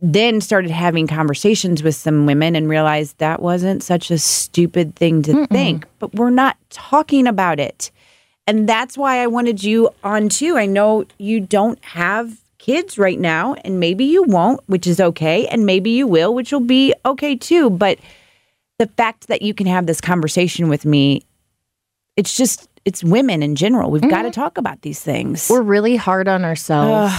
then 0.00 0.40
started 0.40 0.70
having 0.70 1.06
conversations 1.06 1.82
with 1.82 1.94
some 1.94 2.26
women 2.26 2.54
and 2.54 2.68
realized 2.68 3.16
that 3.18 3.40
wasn't 3.40 3.82
such 3.82 4.10
a 4.10 4.18
stupid 4.18 4.94
thing 4.94 5.22
to 5.22 5.32
Mm-mm. 5.32 5.48
think, 5.48 5.86
but 5.98 6.14
we're 6.14 6.30
not 6.30 6.56
talking 6.68 7.26
about 7.26 7.58
it. 7.58 7.90
And 8.46 8.68
that's 8.68 8.98
why 8.98 9.22
I 9.22 9.26
wanted 9.26 9.64
you 9.64 9.90
on 10.04 10.28
too. 10.28 10.56
I 10.58 10.66
know 10.66 11.06
you 11.18 11.40
don't 11.40 11.82
have 11.84 12.38
kids 12.58 12.98
right 12.98 13.18
now, 13.18 13.54
and 13.64 13.80
maybe 13.80 14.04
you 14.04 14.22
won't, 14.24 14.60
which 14.66 14.86
is 14.86 15.00
okay. 15.00 15.46
And 15.46 15.64
maybe 15.64 15.90
you 15.90 16.06
will, 16.06 16.34
which 16.34 16.52
will 16.52 16.60
be 16.60 16.94
okay 17.04 17.34
too. 17.34 17.70
But 17.70 17.98
the 18.78 18.86
fact 18.86 19.28
that 19.28 19.40
you 19.40 19.54
can 19.54 19.66
have 19.66 19.86
this 19.86 20.00
conversation 20.00 20.68
with 20.68 20.84
me, 20.84 21.22
it's 22.16 22.36
just, 22.36 22.68
it's 22.84 23.02
women 23.02 23.42
in 23.42 23.56
general. 23.56 23.90
We've 23.90 24.02
mm-hmm. 24.02 24.10
got 24.10 24.22
to 24.22 24.30
talk 24.30 24.58
about 24.58 24.82
these 24.82 25.00
things. 25.00 25.48
We're 25.48 25.62
really 25.62 25.96
hard 25.96 26.28
on 26.28 26.44
ourselves 26.44 27.14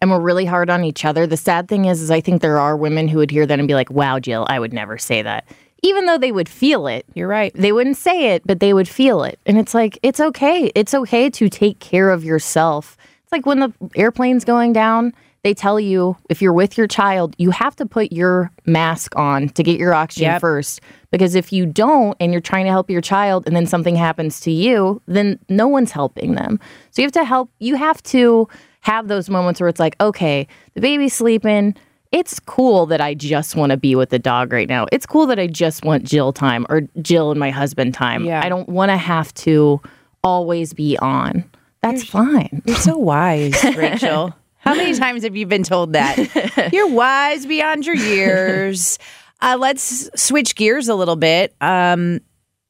and 0.00 0.10
we're 0.10 0.20
really 0.20 0.44
hard 0.44 0.70
on 0.70 0.84
each 0.84 1.04
other. 1.04 1.26
The 1.26 1.36
sad 1.36 1.68
thing 1.68 1.84
is, 1.86 2.00
is 2.00 2.10
I 2.10 2.20
think 2.20 2.42
there 2.42 2.58
are 2.58 2.76
women 2.76 3.08
who 3.08 3.18
would 3.18 3.30
hear 3.30 3.46
that 3.46 3.58
and 3.58 3.68
be 3.68 3.74
like, 3.74 3.90
"Wow, 3.90 4.18
Jill, 4.18 4.46
I 4.48 4.58
would 4.58 4.72
never 4.72 4.98
say 4.98 5.22
that." 5.22 5.46
Even 5.82 6.06
though 6.06 6.18
they 6.18 6.32
would 6.32 6.48
feel 6.48 6.88
it. 6.88 7.06
You're 7.14 7.28
right. 7.28 7.52
They 7.54 7.70
wouldn't 7.70 7.96
say 7.96 8.34
it, 8.34 8.42
but 8.44 8.58
they 8.58 8.74
would 8.74 8.88
feel 8.88 9.22
it. 9.22 9.38
And 9.46 9.58
it's 9.58 9.74
like, 9.74 9.96
it's 10.02 10.18
okay. 10.18 10.72
It's 10.74 10.92
okay 10.92 11.30
to 11.30 11.48
take 11.48 11.78
care 11.78 12.10
of 12.10 12.24
yourself. 12.24 12.96
It's 13.22 13.30
like 13.30 13.46
when 13.46 13.60
the 13.60 13.72
airplane's 13.94 14.44
going 14.44 14.72
down, 14.72 15.12
they 15.48 15.54
tell 15.54 15.80
you 15.80 16.14
if 16.28 16.42
you're 16.42 16.52
with 16.52 16.76
your 16.76 16.86
child, 16.86 17.34
you 17.38 17.50
have 17.50 17.74
to 17.76 17.86
put 17.86 18.12
your 18.12 18.52
mask 18.66 19.16
on 19.16 19.48
to 19.48 19.62
get 19.62 19.80
your 19.80 19.94
oxygen 19.94 20.26
yep. 20.32 20.42
first. 20.42 20.82
Because 21.10 21.34
if 21.34 21.54
you 21.54 21.64
don't 21.64 22.14
and 22.20 22.32
you're 22.32 22.42
trying 22.42 22.66
to 22.66 22.70
help 22.70 22.90
your 22.90 23.00
child 23.00 23.46
and 23.46 23.56
then 23.56 23.66
something 23.66 23.96
happens 23.96 24.40
to 24.40 24.50
you, 24.50 25.00
then 25.06 25.38
no 25.48 25.66
one's 25.66 25.90
helping 25.90 26.34
them. 26.34 26.60
So 26.90 27.00
you 27.00 27.06
have 27.06 27.12
to 27.12 27.24
help, 27.24 27.50
you 27.60 27.76
have 27.76 28.02
to 28.02 28.46
have 28.80 29.08
those 29.08 29.30
moments 29.30 29.58
where 29.58 29.70
it's 29.70 29.80
like, 29.80 29.96
okay, 30.02 30.46
the 30.74 30.82
baby's 30.82 31.14
sleeping. 31.14 31.74
It's 32.12 32.38
cool 32.40 32.84
that 32.84 33.00
I 33.00 33.14
just 33.14 33.56
want 33.56 33.70
to 33.70 33.78
be 33.78 33.94
with 33.94 34.10
the 34.10 34.18
dog 34.18 34.52
right 34.52 34.68
now. 34.68 34.84
It's 34.92 35.06
cool 35.06 35.24
that 35.28 35.38
I 35.38 35.46
just 35.46 35.82
want 35.82 36.04
Jill 36.04 36.34
time 36.34 36.66
or 36.68 36.82
Jill 37.00 37.30
and 37.30 37.40
my 37.40 37.50
husband 37.50 37.94
time. 37.94 38.26
Yeah. 38.26 38.44
I 38.44 38.50
don't 38.50 38.68
want 38.68 38.90
to 38.90 38.98
have 38.98 39.32
to 39.34 39.80
always 40.22 40.74
be 40.74 40.98
on. 40.98 41.50
That's 41.80 42.12
you're, 42.12 42.22
fine. 42.22 42.62
You're 42.66 42.76
so 42.76 42.98
wise, 42.98 43.64
Rachel. 43.74 44.34
How 44.68 44.74
many 44.74 44.94
times 44.98 45.22
have 45.22 45.34
you 45.34 45.46
been 45.46 45.62
told 45.62 45.94
that? 45.94 46.70
You're 46.72 46.88
wise 46.88 47.46
beyond 47.46 47.86
your 47.86 47.96
years. 47.96 48.98
Uh, 49.40 49.56
let's 49.56 50.10
switch 50.20 50.56
gears 50.56 50.88
a 50.88 50.96
little 50.96 51.14
bit 51.14 51.54
um, 51.60 52.18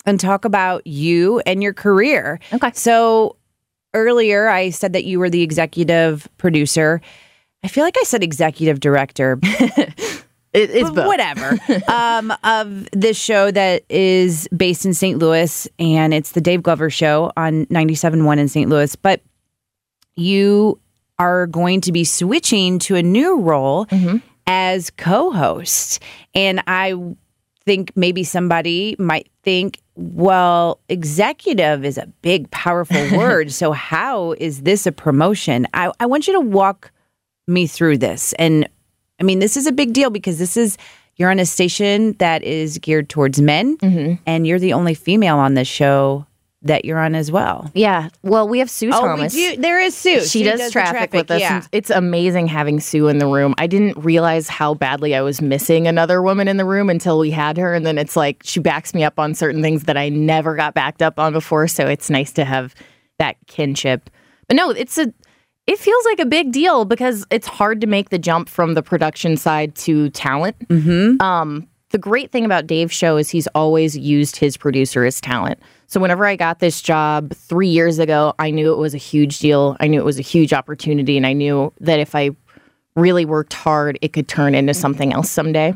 and 0.04 0.20
talk 0.20 0.44
about 0.44 0.86
you 0.86 1.40
and 1.46 1.62
your 1.62 1.72
career. 1.72 2.40
Okay. 2.52 2.70
So, 2.74 3.36
earlier 3.94 4.48
I 4.48 4.68
said 4.68 4.92
that 4.92 5.04
you 5.04 5.18
were 5.18 5.30
the 5.30 5.40
executive 5.40 6.28
producer. 6.36 7.00
I 7.64 7.68
feel 7.68 7.84
like 7.84 7.96
I 7.98 8.02
said 8.02 8.22
executive 8.22 8.80
director. 8.80 9.38
it, 9.42 9.94
it's 10.52 10.90
whatever 10.90 11.58
um, 11.88 12.34
of 12.44 12.86
this 12.92 13.16
show 13.16 13.50
that 13.50 13.84
is 13.88 14.46
based 14.54 14.84
in 14.84 14.92
St. 14.92 15.18
Louis, 15.18 15.66
and 15.78 16.12
it's 16.12 16.32
the 16.32 16.42
Dave 16.42 16.62
Glover 16.62 16.90
Show 16.90 17.32
on 17.34 17.64
97.1 17.66 18.38
in 18.38 18.48
St. 18.48 18.68
Louis. 18.68 18.94
But 18.94 19.22
you 20.16 20.78
are 21.18 21.46
going 21.46 21.80
to 21.82 21.92
be 21.92 22.04
switching 22.04 22.78
to 22.80 22.96
a 22.96 23.02
new 23.02 23.40
role 23.40 23.86
mm-hmm. 23.86 24.18
as 24.46 24.90
co-host, 24.90 26.02
and 26.34 26.62
I 26.66 26.94
think 27.64 27.92
maybe 27.96 28.24
somebody 28.24 28.96
might 28.98 29.30
think 29.42 29.80
well, 29.98 30.78
executive 30.88 31.84
is 31.84 31.98
a 31.98 32.06
big, 32.22 32.48
powerful 32.52 32.96
word. 33.18 33.52
so, 33.52 33.72
how 33.72 34.32
is 34.32 34.62
this 34.62 34.86
a 34.86 34.92
promotion? 34.92 35.66
I, 35.74 35.90
I 35.98 36.06
want 36.06 36.28
you 36.28 36.34
to 36.34 36.40
walk 36.40 36.92
me 37.48 37.66
through 37.66 37.98
this. 37.98 38.32
And 38.34 38.68
I 39.20 39.24
mean, 39.24 39.40
this 39.40 39.56
is 39.56 39.66
a 39.66 39.72
big 39.72 39.92
deal 39.92 40.10
because 40.10 40.38
this 40.38 40.56
is, 40.56 40.78
you're 41.16 41.30
on 41.30 41.40
a 41.40 41.46
station 41.46 42.12
that 42.18 42.44
is 42.44 42.78
geared 42.78 43.08
towards 43.08 43.40
men, 43.40 43.76
mm-hmm. 43.78 44.22
and 44.24 44.46
you're 44.46 44.60
the 44.60 44.72
only 44.72 44.94
female 44.94 45.38
on 45.38 45.54
this 45.54 45.66
show 45.66 46.27
that 46.68 46.84
you're 46.84 46.98
on 46.98 47.14
as 47.14 47.30
well. 47.30 47.70
Yeah. 47.74 48.08
Well, 48.22 48.48
we 48.48 48.60
have 48.60 48.70
Sue 48.70 48.88
oh, 48.88 49.00
Thomas. 49.00 49.32
Do, 49.32 49.56
there 49.56 49.80
is 49.80 49.94
Sue. 49.94 50.20
She, 50.20 50.26
she 50.26 50.42
does, 50.44 50.60
does 50.60 50.72
traffic, 50.72 50.92
traffic, 50.92 51.12
with 51.12 51.30
us. 51.32 51.40
Yeah. 51.40 51.66
It's 51.72 51.90
amazing 51.90 52.46
having 52.46 52.80
Sue 52.80 53.08
in 53.08 53.18
the 53.18 53.26
room. 53.26 53.54
I 53.58 53.66
didn't 53.66 53.98
realize 54.02 54.48
how 54.48 54.74
badly 54.74 55.14
I 55.14 55.20
was 55.20 55.42
missing 55.42 55.86
another 55.86 56.22
woman 56.22 56.48
in 56.48 56.56
the 56.56 56.64
room 56.64 56.88
until 56.88 57.18
we 57.18 57.30
had 57.30 57.56
her. 57.56 57.74
And 57.74 57.84
then 57.84 57.98
it's 57.98 58.16
like 58.16 58.42
she 58.44 58.60
backs 58.60 58.94
me 58.94 59.04
up 59.04 59.18
on 59.18 59.34
certain 59.34 59.60
things 59.60 59.84
that 59.84 59.96
I 59.96 60.08
never 60.08 60.54
got 60.54 60.74
backed 60.74 61.02
up 61.02 61.18
on 61.18 61.32
before. 61.32 61.68
So 61.68 61.86
it's 61.86 62.08
nice 62.08 62.32
to 62.34 62.44
have 62.44 62.74
that 63.18 63.36
kinship. 63.46 64.08
But 64.46 64.56
no, 64.56 64.70
it's 64.70 64.96
a 64.96 65.12
it 65.66 65.78
feels 65.78 66.04
like 66.06 66.18
a 66.18 66.26
big 66.26 66.50
deal 66.50 66.86
because 66.86 67.26
it's 67.30 67.46
hard 67.46 67.82
to 67.82 67.86
make 67.86 68.08
the 68.08 68.18
jump 68.18 68.48
from 68.48 68.72
the 68.72 68.82
production 68.82 69.36
side 69.36 69.74
to 69.74 70.08
talent. 70.10 70.56
Mm-hmm. 70.68 71.20
Um, 71.20 71.68
the 71.90 71.98
great 71.98 72.30
thing 72.30 72.44
about 72.44 72.66
Dave's 72.66 72.92
show 72.92 73.16
is 73.16 73.30
he's 73.30 73.46
always 73.48 73.96
used 73.96 74.36
his 74.36 74.56
producer 74.56 75.04
as 75.04 75.20
talent. 75.20 75.58
So 75.86 76.00
whenever 76.00 76.26
I 76.26 76.36
got 76.36 76.58
this 76.58 76.82
job 76.82 77.32
three 77.32 77.68
years 77.68 77.98
ago, 77.98 78.34
I 78.38 78.50
knew 78.50 78.72
it 78.72 78.78
was 78.78 78.94
a 78.94 78.98
huge 78.98 79.38
deal. 79.38 79.76
I 79.80 79.86
knew 79.86 79.98
it 79.98 80.04
was 80.04 80.18
a 80.18 80.22
huge 80.22 80.52
opportunity, 80.52 81.16
and 81.16 81.26
I 81.26 81.32
knew 81.32 81.72
that 81.80 81.98
if 81.98 82.14
I 82.14 82.30
really 82.94 83.24
worked 83.24 83.54
hard, 83.54 83.98
it 84.02 84.12
could 84.12 84.28
turn 84.28 84.54
into 84.54 84.74
something 84.74 85.12
else 85.12 85.30
someday. 85.30 85.72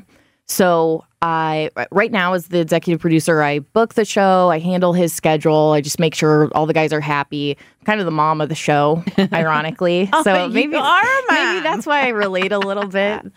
So 0.49 1.04
I 1.22 1.70
right 1.92 2.11
now 2.11 2.32
as 2.34 2.49
the 2.49 2.58
executive 2.61 3.00
producer, 3.00 3.42
I 3.42 3.61
book 3.61 3.94
the 3.94 4.04
show, 4.04 4.50
I 4.50 4.58
handle 4.58 4.92
his 4.92 5.12
schedule, 5.14 5.70
I 5.72 5.80
just 5.80 6.00
make 6.00 6.14
sure 6.14 6.50
all 6.54 6.66
the 6.66 6.75
guys 6.75 6.92
are 6.92 7.00
happy. 7.00 7.56
I'm 7.80 7.84
kind 7.87 8.00
of 8.00 8.06
the 8.06 8.11
mom 8.12 8.40
of 8.40 8.49
the 8.49 8.54
show, 8.54 9.04
ironically. 9.32 10.11
Oh, 10.12 10.22
so 10.25 10.46
you 10.46 10.52
maybe 10.52 10.75
are 10.76 11.02
a 11.02 11.22
maybe 11.30 11.61
that's 11.62 11.87
why 11.87 12.04
I 12.06 12.08
relate 12.08 12.50
a 12.52 12.58
little 12.58 12.87
bit. 12.88 13.25
Uh, 13.25 13.30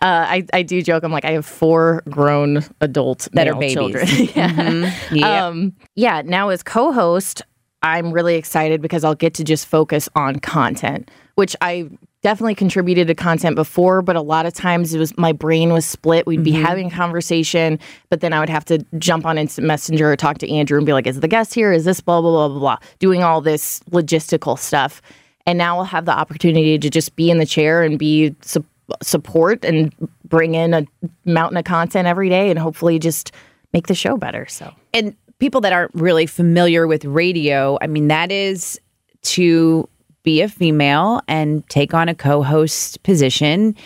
I 0.00 0.46
I 0.52 0.62
do 0.62 0.80
joke. 0.80 1.02
I'm 1.02 1.12
like 1.12 1.24
I 1.24 1.32
have 1.32 1.44
four 1.44 2.02
grown 2.08 2.64
adult 2.80 3.28
That 3.32 3.48
are 3.48 3.54
babies. 3.54 3.74
children. 3.74 4.06
yeah. 4.34 4.92
Yep. 5.10 5.24
Um, 5.42 5.72
yeah. 5.96 6.22
Now 6.24 6.50
as 6.50 6.62
co-host, 6.62 7.42
I'm 7.82 8.12
really 8.12 8.36
excited 8.36 8.80
because 8.80 9.02
I'll 9.04 9.14
get 9.16 9.34
to 9.34 9.44
just 9.44 9.66
focus 9.66 10.08
on 10.14 10.38
content, 10.38 11.10
which 11.34 11.56
I 11.60 11.90
definitely 12.24 12.54
contributed 12.54 13.06
to 13.06 13.14
content 13.14 13.54
before, 13.54 14.00
but 14.00 14.16
a 14.16 14.20
lot 14.22 14.46
of 14.46 14.54
times 14.54 14.94
it 14.94 14.98
was 14.98 15.16
my 15.18 15.30
brain 15.30 15.74
was 15.74 15.84
split. 15.84 16.26
We'd 16.26 16.42
be 16.42 16.52
mm-hmm. 16.52 16.64
having 16.64 16.86
a 16.86 16.90
conversation, 16.90 17.78
but 18.08 18.22
then 18.22 18.32
I 18.32 18.40
would 18.40 18.48
have 18.48 18.64
to 18.64 18.78
jump 18.98 19.26
on 19.26 19.36
Instant 19.36 19.66
Messenger 19.66 20.10
or 20.10 20.16
talk 20.16 20.38
to 20.38 20.50
Andrew 20.50 20.78
and 20.78 20.86
be 20.86 20.94
like, 20.94 21.06
"Is 21.06 21.20
the 21.20 21.28
guest 21.28 21.54
here? 21.54 21.70
Is 21.70 21.84
this 21.84 22.00
blah 22.00 22.22
blah 22.22 22.30
blah 22.30 22.48
blah 22.48 22.58
blah?" 22.58 22.78
Doing 22.98 23.22
all 23.22 23.42
this 23.42 23.80
logistical 23.90 24.58
stuff, 24.58 25.02
and 25.46 25.58
now 25.58 25.78
I'll 25.78 25.84
have 25.84 26.06
the 26.06 26.16
opportunity 26.16 26.78
to 26.78 26.90
just 26.90 27.14
be 27.14 27.30
in 27.30 27.38
the 27.38 27.46
chair 27.46 27.82
and 27.82 27.98
be 27.98 28.34
su- 28.40 28.64
support 29.02 29.62
and 29.62 29.94
bring 30.26 30.54
in 30.54 30.72
a 30.72 30.86
mountain 31.26 31.58
of 31.58 31.64
content 31.64 32.08
every 32.08 32.30
day, 32.30 32.48
and 32.48 32.58
hopefully 32.58 32.98
just 32.98 33.32
make 33.74 33.86
the 33.86 33.94
show 33.94 34.16
better. 34.16 34.46
So. 34.46 34.72
and 34.94 35.14
people 35.40 35.60
that 35.60 35.74
aren't 35.74 35.94
really 35.94 36.24
familiar 36.24 36.86
with 36.86 37.04
radio, 37.04 37.76
I 37.82 37.86
mean, 37.86 38.08
that 38.08 38.32
is 38.32 38.80
to 39.24 39.88
be 40.24 40.40
a 40.42 40.48
female 40.48 41.20
and 41.28 41.66
take 41.68 41.94
on 41.94 42.08
a 42.08 42.14
co 42.14 42.42
host 42.42 43.02
position. 43.04 43.76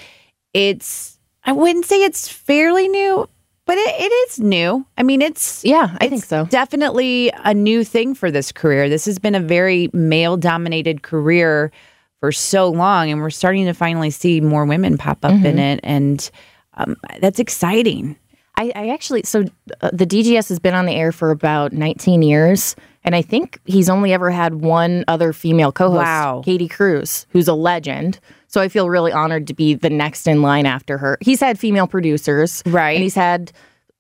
It's, 0.55 1.19
I 1.45 1.53
wouldn't 1.53 1.85
say 1.85 2.03
it's 2.03 2.27
fairly 2.29 2.89
new, 2.89 3.29
but 3.67 3.77
it, 3.77 3.95
it 4.01 4.13
is 4.31 4.41
new. 4.41 4.87
I 4.97 5.03
mean, 5.03 5.21
it's, 5.21 5.63
Yeah, 5.65 5.95
I 6.01 6.09
think 6.09 6.25
so. 6.25 6.47
Definitely 6.47 7.31
a 7.45 7.53
new 7.53 7.85
thing 7.85 8.15
for 8.15 8.31
this 8.31 8.51
career. 8.53 8.89
This 8.89 9.05
has 9.05 9.19
been 9.19 9.35
a 9.35 9.41
very 9.41 9.91
male 9.93 10.37
dominated 10.39 11.03
career 11.03 11.71
for 12.21 12.33
so 12.33 12.71
long, 12.71 13.11
and 13.11 13.21
we're 13.21 13.31
starting 13.31 13.67
to 13.67 13.75
finally 13.75 14.11
see 14.11 14.41
more 14.41 14.65
women 14.65 14.97
pop 14.99 15.25
up 15.25 15.33
Mm-hmm. 15.33 15.47
in 15.47 15.59
it. 15.59 15.81
And 15.83 16.31
um, 16.75 16.97
that's 17.21 17.39
exciting. 17.39 18.17
I, 18.57 18.73
I 18.75 18.89
actually, 18.89 19.23
so 19.23 19.45
uh, 19.83 19.91
the 19.93 20.07
DGS 20.07 20.49
has 20.49 20.59
been 20.59 20.75
on 20.75 20.87
the 20.87 20.93
air 20.95 21.13
for 21.13 21.31
about 21.31 21.73
19 21.73 22.23
years. 22.23 22.75
And 23.09 23.17
I 23.17 23.23
think 23.23 23.59
he's 23.65 23.89
only 23.89 24.13
ever 24.13 24.31
had 24.31 24.57
one 24.57 25.03
other 25.09 25.33
female 25.33 25.73
co 25.73 25.89
host, 25.91 26.03
Wow. 26.05 26.43
Katie 26.45 26.69
Cruz, 26.69 27.27
who's 27.31 27.49
a 27.49 27.55
legend. 27.55 28.21
So 28.49 28.61
I 28.61 28.69
feel 28.69 28.91
really 28.91 29.13
honored 29.13 29.47
to 29.47 29.55
be 29.55 29.73
the 29.73 29.89
next 29.89 30.27
in 30.27 30.43
line 30.43 30.67
after 30.67 30.99
her. 30.99 31.17
He's 31.23 31.41
had 31.41 31.59
female 31.59 31.87
producers. 31.87 32.63
Right. 32.67 32.93
And 32.97 33.03
he's 33.03 33.15
had 33.15 33.51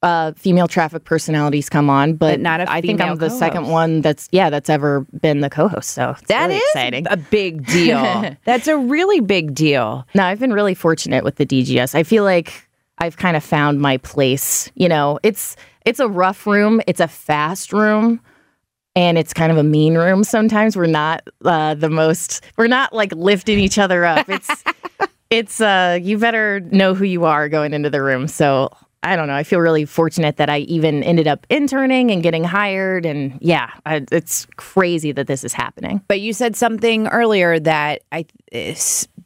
uh, 0.02 0.32
female 0.32 0.68
traffic 0.68 1.04
personalities 1.04 1.70
come 1.70 1.88
on, 1.88 2.16
but, 2.16 2.32
But 2.34 2.40
not 2.40 2.60
a 2.60 2.70
I 2.70 2.82
think 2.82 3.00
I'm 3.00 3.16
the 3.16 3.30
second 3.30 3.60
co-host. 3.62 3.72
one 3.72 4.00
that's, 4.02 4.28
yeah, 4.30 4.50
that's 4.50 4.68
ever 4.68 5.06
been 5.22 5.40
the 5.40 5.48
co 5.48 5.68
host. 5.68 5.88
So 5.92 6.14
That 6.28 6.48
really 6.48 6.56
is 6.58 6.62
exciting. 6.74 7.06
a 7.08 7.16
big 7.16 7.64
deal. 7.66 8.36
That's 8.44 8.68
a 8.68 8.76
really 8.76 9.20
big 9.20 9.54
deal. 9.54 10.06
No, 10.14 10.24
I've 10.24 10.38
been 10.38 10.52
really 10.52 10.74
fortunate 10.74 11.24
with 11.24 11.36
the 11.36 11.46
DGS. 11.46 11.94
I 11.94 12.02
feel 12.02 12.24
like 12.24 12.68
I've 12.98 13.16
kind 13.16 13.38
of 13.38 13.42
found 13.42 13.80
my 13.80 13.96
place. 13.96 14.70
You 14.74 14.90
know, 14.90 15.18
it's 15.22 15.56
it's 15.86 15.98
a 15.98 16.08
rough 16.08 16.46
room, 16.46 16.82
it's 16.86 17.00
a 17.00 17.08
fast 17.08 17.72
room, 17.72 18.20
and 18.94 19.18
it's 19.18 19.32
kind 19.32 19.52
of 19.52 19.58
a 19.58 19.62
mean 19.62 19.96
room. 19.96 20.24
Sometimes 20.24 20.76
we're 20.76 20.86
not 20.86 21.22
uh, 21.44 21.74
the 21.74 21.90
most. 21.90 22.42
We're 22.56 22.66
not 22.66 22.92
like 22.92 23.12
lifting 23.12 23.58
each 23.58 23.78
other 23.78 24.04
up. 24.04 24.28
It's 24.28 24.64
it's 25.30 25.60
uh 25.60 25.98
you 26.00 26.18
better 26.18 26.60
know 26.60 26.94
who 26.94 27.04
you 27.04 27.24
are 27.24 27.48
going 27.48 27.74
into 27.74 27.90
the 27.90 28.02
room. 28.02 28.28
So 28.28 28.70
I 29.02 29.14
don't 29.14 29.28
know. 29.28 29.34
I 29.34 29.44
feel 29.44 29.60
really 29.60 29.84
fortunate 29.84 30.38
that 30.38 30.50
I 30.50 30.58
even 30.60 31.04
ended 31.04 31.28
up 31.28 31.46
interning 31.50 32.10
and 32.10 32.22
getting 32.22 32.42
hired. 32.42 33.06
And 33.06 33.38
yeah, 33.40 33.70
I, 33.86 34.04
it's 34.10 34.46
crazy 34.56 35.12
that 35.12 35.28
this 35.28 35.44
is 35.44 35.52
happening. 35.52 36.02
But 36.08 36.20
you 36.20 36.32
said 36.32 36.56
something 36.56 37.06
earlier 37.08 37.60
that 37.60 38.02
I 38.10 38.26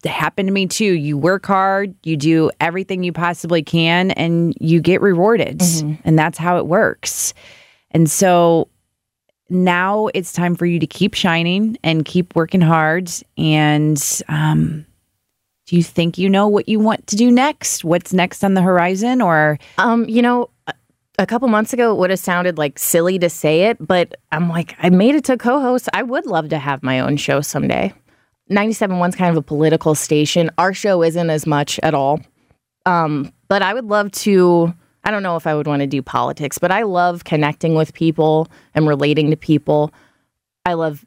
happened 0.05 0.49
to 0.49 0.53
me 0.53 0.67
too. 0.67 0.85
You 0.93 1.17
work 1.17 1.47
hard, 1.47 1.95
you 2.03 2.19
do 2.19 2.51
everything 2.61 3.03
you 3.03 3.13
possibly 3.13 3.63
can, 3.63 4.11
and 4.13 4.55
you 4.61 4.81
get 4.81 5.01
rewarded, 5.01 5.63
and 6.05 6.19
that's 6.19 6.37
how 6.37 6.59
it 6.59 6.67
works. 6.67 7.33
And 7.93 8.11
so 8.11 8.69
now 9.53 10.09
it's 10.15 10.33
time 10.33 10.55
for 10.57 10.67
you 10.67 10.79
to 10.79 10.87
keep 10.87 11.15
shining 11.15 11.77
and 11.85 12.05
keep 12.05 12.35
working 12.35 12.61
hard. 12.61 13.11
And 13.39 14.03
um, 14.29 14.87
do 15.67 15.77
you 15.77 15.83
think 15.83 16.19
you 16.19 16.29
know 16.29 16.49
what 16.49 16.69
you 16.69 16.81
want 16.81 17.07
to 17.09 17.17
do 17.17 17.31
next? 17.31 17.85
What's 17.85 18.13
next 18.13 18.43
on 18.43 18.55
the 18.55 18.63
horizon? 18.63 19.21
Or 19.21 19.59
Um, 19.79 20.09
you 20.09 20.23
know, 20.23 20.49
a- 20.67 20.75
couple 21.27 21.47
months 21.47 21.73
ago, 21.73 21.93
it 21.93 21.99
would 21.99 22.11
have 22.11 22.19
sounded 22.19 22.59
like 22.59 22.81
silly 22.81 23.17
to 23.17 23.31
say 23.31 23.65
it, 23.67 23.77
but 23.81 24.17
I'm 24.33 24.49
like, 24.49 24.75
I 24.83 24.91
made 24.91 25.15
it 25.15 25.23
to 25.27 25.37
co-host. 25.37 25.89
I 25.93 26.03
would 26.03 26.27
love 26.27 26.49
to 26.49 26.59
have 26.59 26.83
my 26.83 26.99
own 26.99 27.17
show 27.17 27.41
someday. 27.41 27.93
97.1's 28.51 29.15
kind 29.15 29.31
of 29.31 29.37
a 29.37 29.43
political 29.43 29.95
station. 29.95 30.51
Our 30.59 30.75
show 30.75 31.01
isn't 31.05 31.31
as 31.31 31.47
much 31.47 31.79
at 31.85 31.95
all. 31.95 32.21
Um, 32.87 33.33
but 33.49 33.63
I 33.63 33.73
would 33.73 33.85
love 33.85 34.11
to. 34.13 34.75
I 35.05 35.11
don't 35.11 35.23
know 35.23 35.37
if 35.37 35.47
I 35.47 35.55
would 35.55 35.67
want 35.67 35.81
to 35.81 35.87
do 35.87 36.03
politics, 36.03 36.59
but 36.59 36.71
I 36.71 36.83
love 36.83 37.25
connecting 37.25 37.75
with 37.75 37.93
people 37.93 38.49
and 38.75 38.87
relating 38.87 39.31
to 39.31 39.37
people. 39.37 39.93
I 40.65 40.75
love 40.75 41.05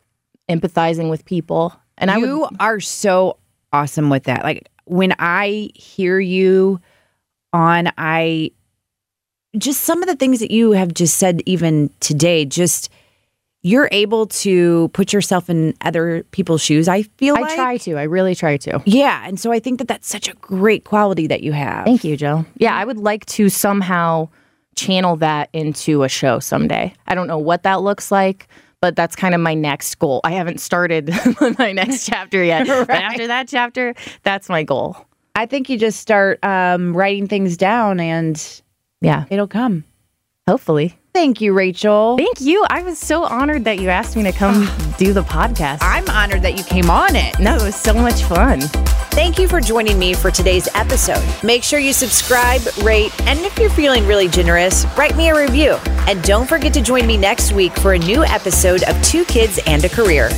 empathizing 0.49 1.09
with 1.09 1.25
people, 1.25 1.73
and 1.97 2.11
I 2.11 2.17
you 2.17 2.47
are 2.59 2.79
so 2.79 3.37
awesome 3.71 4.09
with 4.09 4.23
that. 4.23 4.43
Like 4.43 4.67
when 4.85 5.15
I 5.17 5.69
hear 5.75 6.19
you 6.19 6.79
on, 7.53 7.91
I 7.97 8.51
just 9.57 9.83
some 9.83 10.03
of 10.03 10.09
the 10.09 10.15
things 10.15 10.39
that 10.39 10.51
you 10.51 10.71
have 10.71 10.93
just 10.93 11.17
said 11.17 11.41
even 11.45 11.89
today, 11.99 12.45
just 12.45 12.89
you're 13.65 13.89
able 13.91 14.27
to 14.27 14.89
put 14.89 15.11
yourself 15.11 15.49
in 15.49 15.73
other 15.81 16.21
people's 16.29 16.61
shoes. 16.61 16.87
I 16.87 17.01
feel 17.01 17.33
like 17.33 17.45
I 17.45 17.47
like. 17.47 17.55
try 17.55 17.77
to. 17.77 17.95
I 17.97 18.03
really 18.03 18.35
try 18.35 18.57
to. 18.57 18.79
Yeah, 18.85 19.23
and 19.25 19.39
so 19.39 19.51
I 19.51 19.59
think 19.59 19.79
that 19.79 19.87
that's 19.87 20.07
such 20.07 20.27
a 20.29 20.33
great 20.35 20.83
quality 20.83 21.25
that 21.25 21.41
you 21.41 21.51
have. 21.51 21.83
Thank 21.85 22.03
you, 22.03 22.15
Joe. 22.15 22.45
Yeah, 22.57 22.75
I 22.75 22.85
would 22.85 22.99
like 22.99 23.25
to 23.25 23.49
somehow 23.49 24.29
channel 24.75 25.15
that 25.15 25.49
into 25.51 26.03
a 26.03 26.09
show 26.09 26.37
someday. 26.37 26.93
I 27.07 27.15
don't 27.15 27.25
know 27.25 27.39
what 27.39 27.63
that 27.63 27.81
looks 27.81 28.11
like, 28.11 28.47
but 28.81 28.95
that's 28.95 29.15
kind 29.15 29.33
of 29.33 29.41
my 29.41 29.55
next 29.55 29.95
goal. 29.97 30.21
I 30.23 30.29
haven't 30.33 30.59
started 30.59 31.09
my 31.57 31.71
next 31.71 32.05
chapter 32.05 32.43
yet. 32.43 32.67
But 32.87 32.91
after 32.91 33.25
that 33.25 33.47
chapter, 33.47 33.95
that's 34.21 34.47
my 34.47 34.61
goal. 34.61 34.95
I 35.33 35.47
think 35.47 35.69
you 35.71 35.79
just 35.79 35.99
start 35.99 36.37
um, 36.45 36.95
writing 36.95 37.27
things 37.27 37.57
down, 37.57 37.99
and 37.99 38.61
Yeah, 39.01 39.25
it'll 39.31 39.47
come. 39.47 39.85
hopefully. 40.47 40.99
Thank 41.15 41.39
you, 41.39 41.53
Rachel. 41.53 42.17
Thank 42.17 42.41
you. 42.41 42.65
I 42.69 42.83
was 42.83 42.99
so 42.99 43.23
honored 43.23 43.63
that 43.63 43.79
you 43.79 43.87
asked 43.87 44.17
me 44.17 44.23
to 44.23 44.33
come 44.33 44.69
do 44.97 45.13
the 45.13 45.23
podcast. 45.23 45.77
I'm 45.79 46.09
honored 46.09 46.41
that 46.41 46.57
you 46.57 46.63
came 46.65 46.89
on 46.89 47.15
it. 47.15 47.39
no, 47.39 47.55
it 47.55 47.63
was 47.63 47.75
so 47.75 47.93
much 47.93 48.23
fun. 48.23 48.59
Thank 49.15 49.39
you 49.39 49.47
for 49.47 49.61
joining 49.61 49.97
me 49.97 50.13
for 50.13 50.29
today's 50.29 50.67
episode. 50.75 51.23
Make 51.41 51.63
sure 51.63 51.79
you 51.79 51.93
subscribe, 51.93 52.61
rate, 52.83 53.13
and 53.21 53.39
if 53.39 53.57
you're 53.57 53.69
feeling 53.69 54.05
really 54.05 54.27
generous, 54.27 54.85
write 54.97 55.15
me 55.15 55.29
a 55.29 55.39
review. 55.39 55.77
And 56.05 56.21
don't 56.21 56.49
forget 56.49 56.73
to 56.73 56.81
join 56.81 57.07
me 57.07 57.15
next 57.15 57.53
week 57.53 57.71
for 57.79 57.93
a 57.93 57.97
new 57.97 58.25
episode 58.25 58.83
of 58.83 59.01
Two 59.01 59.23
Kids 59.23 59.57
and 59.67 59.85
a 59.85 59.89
Career. 59.89 60.29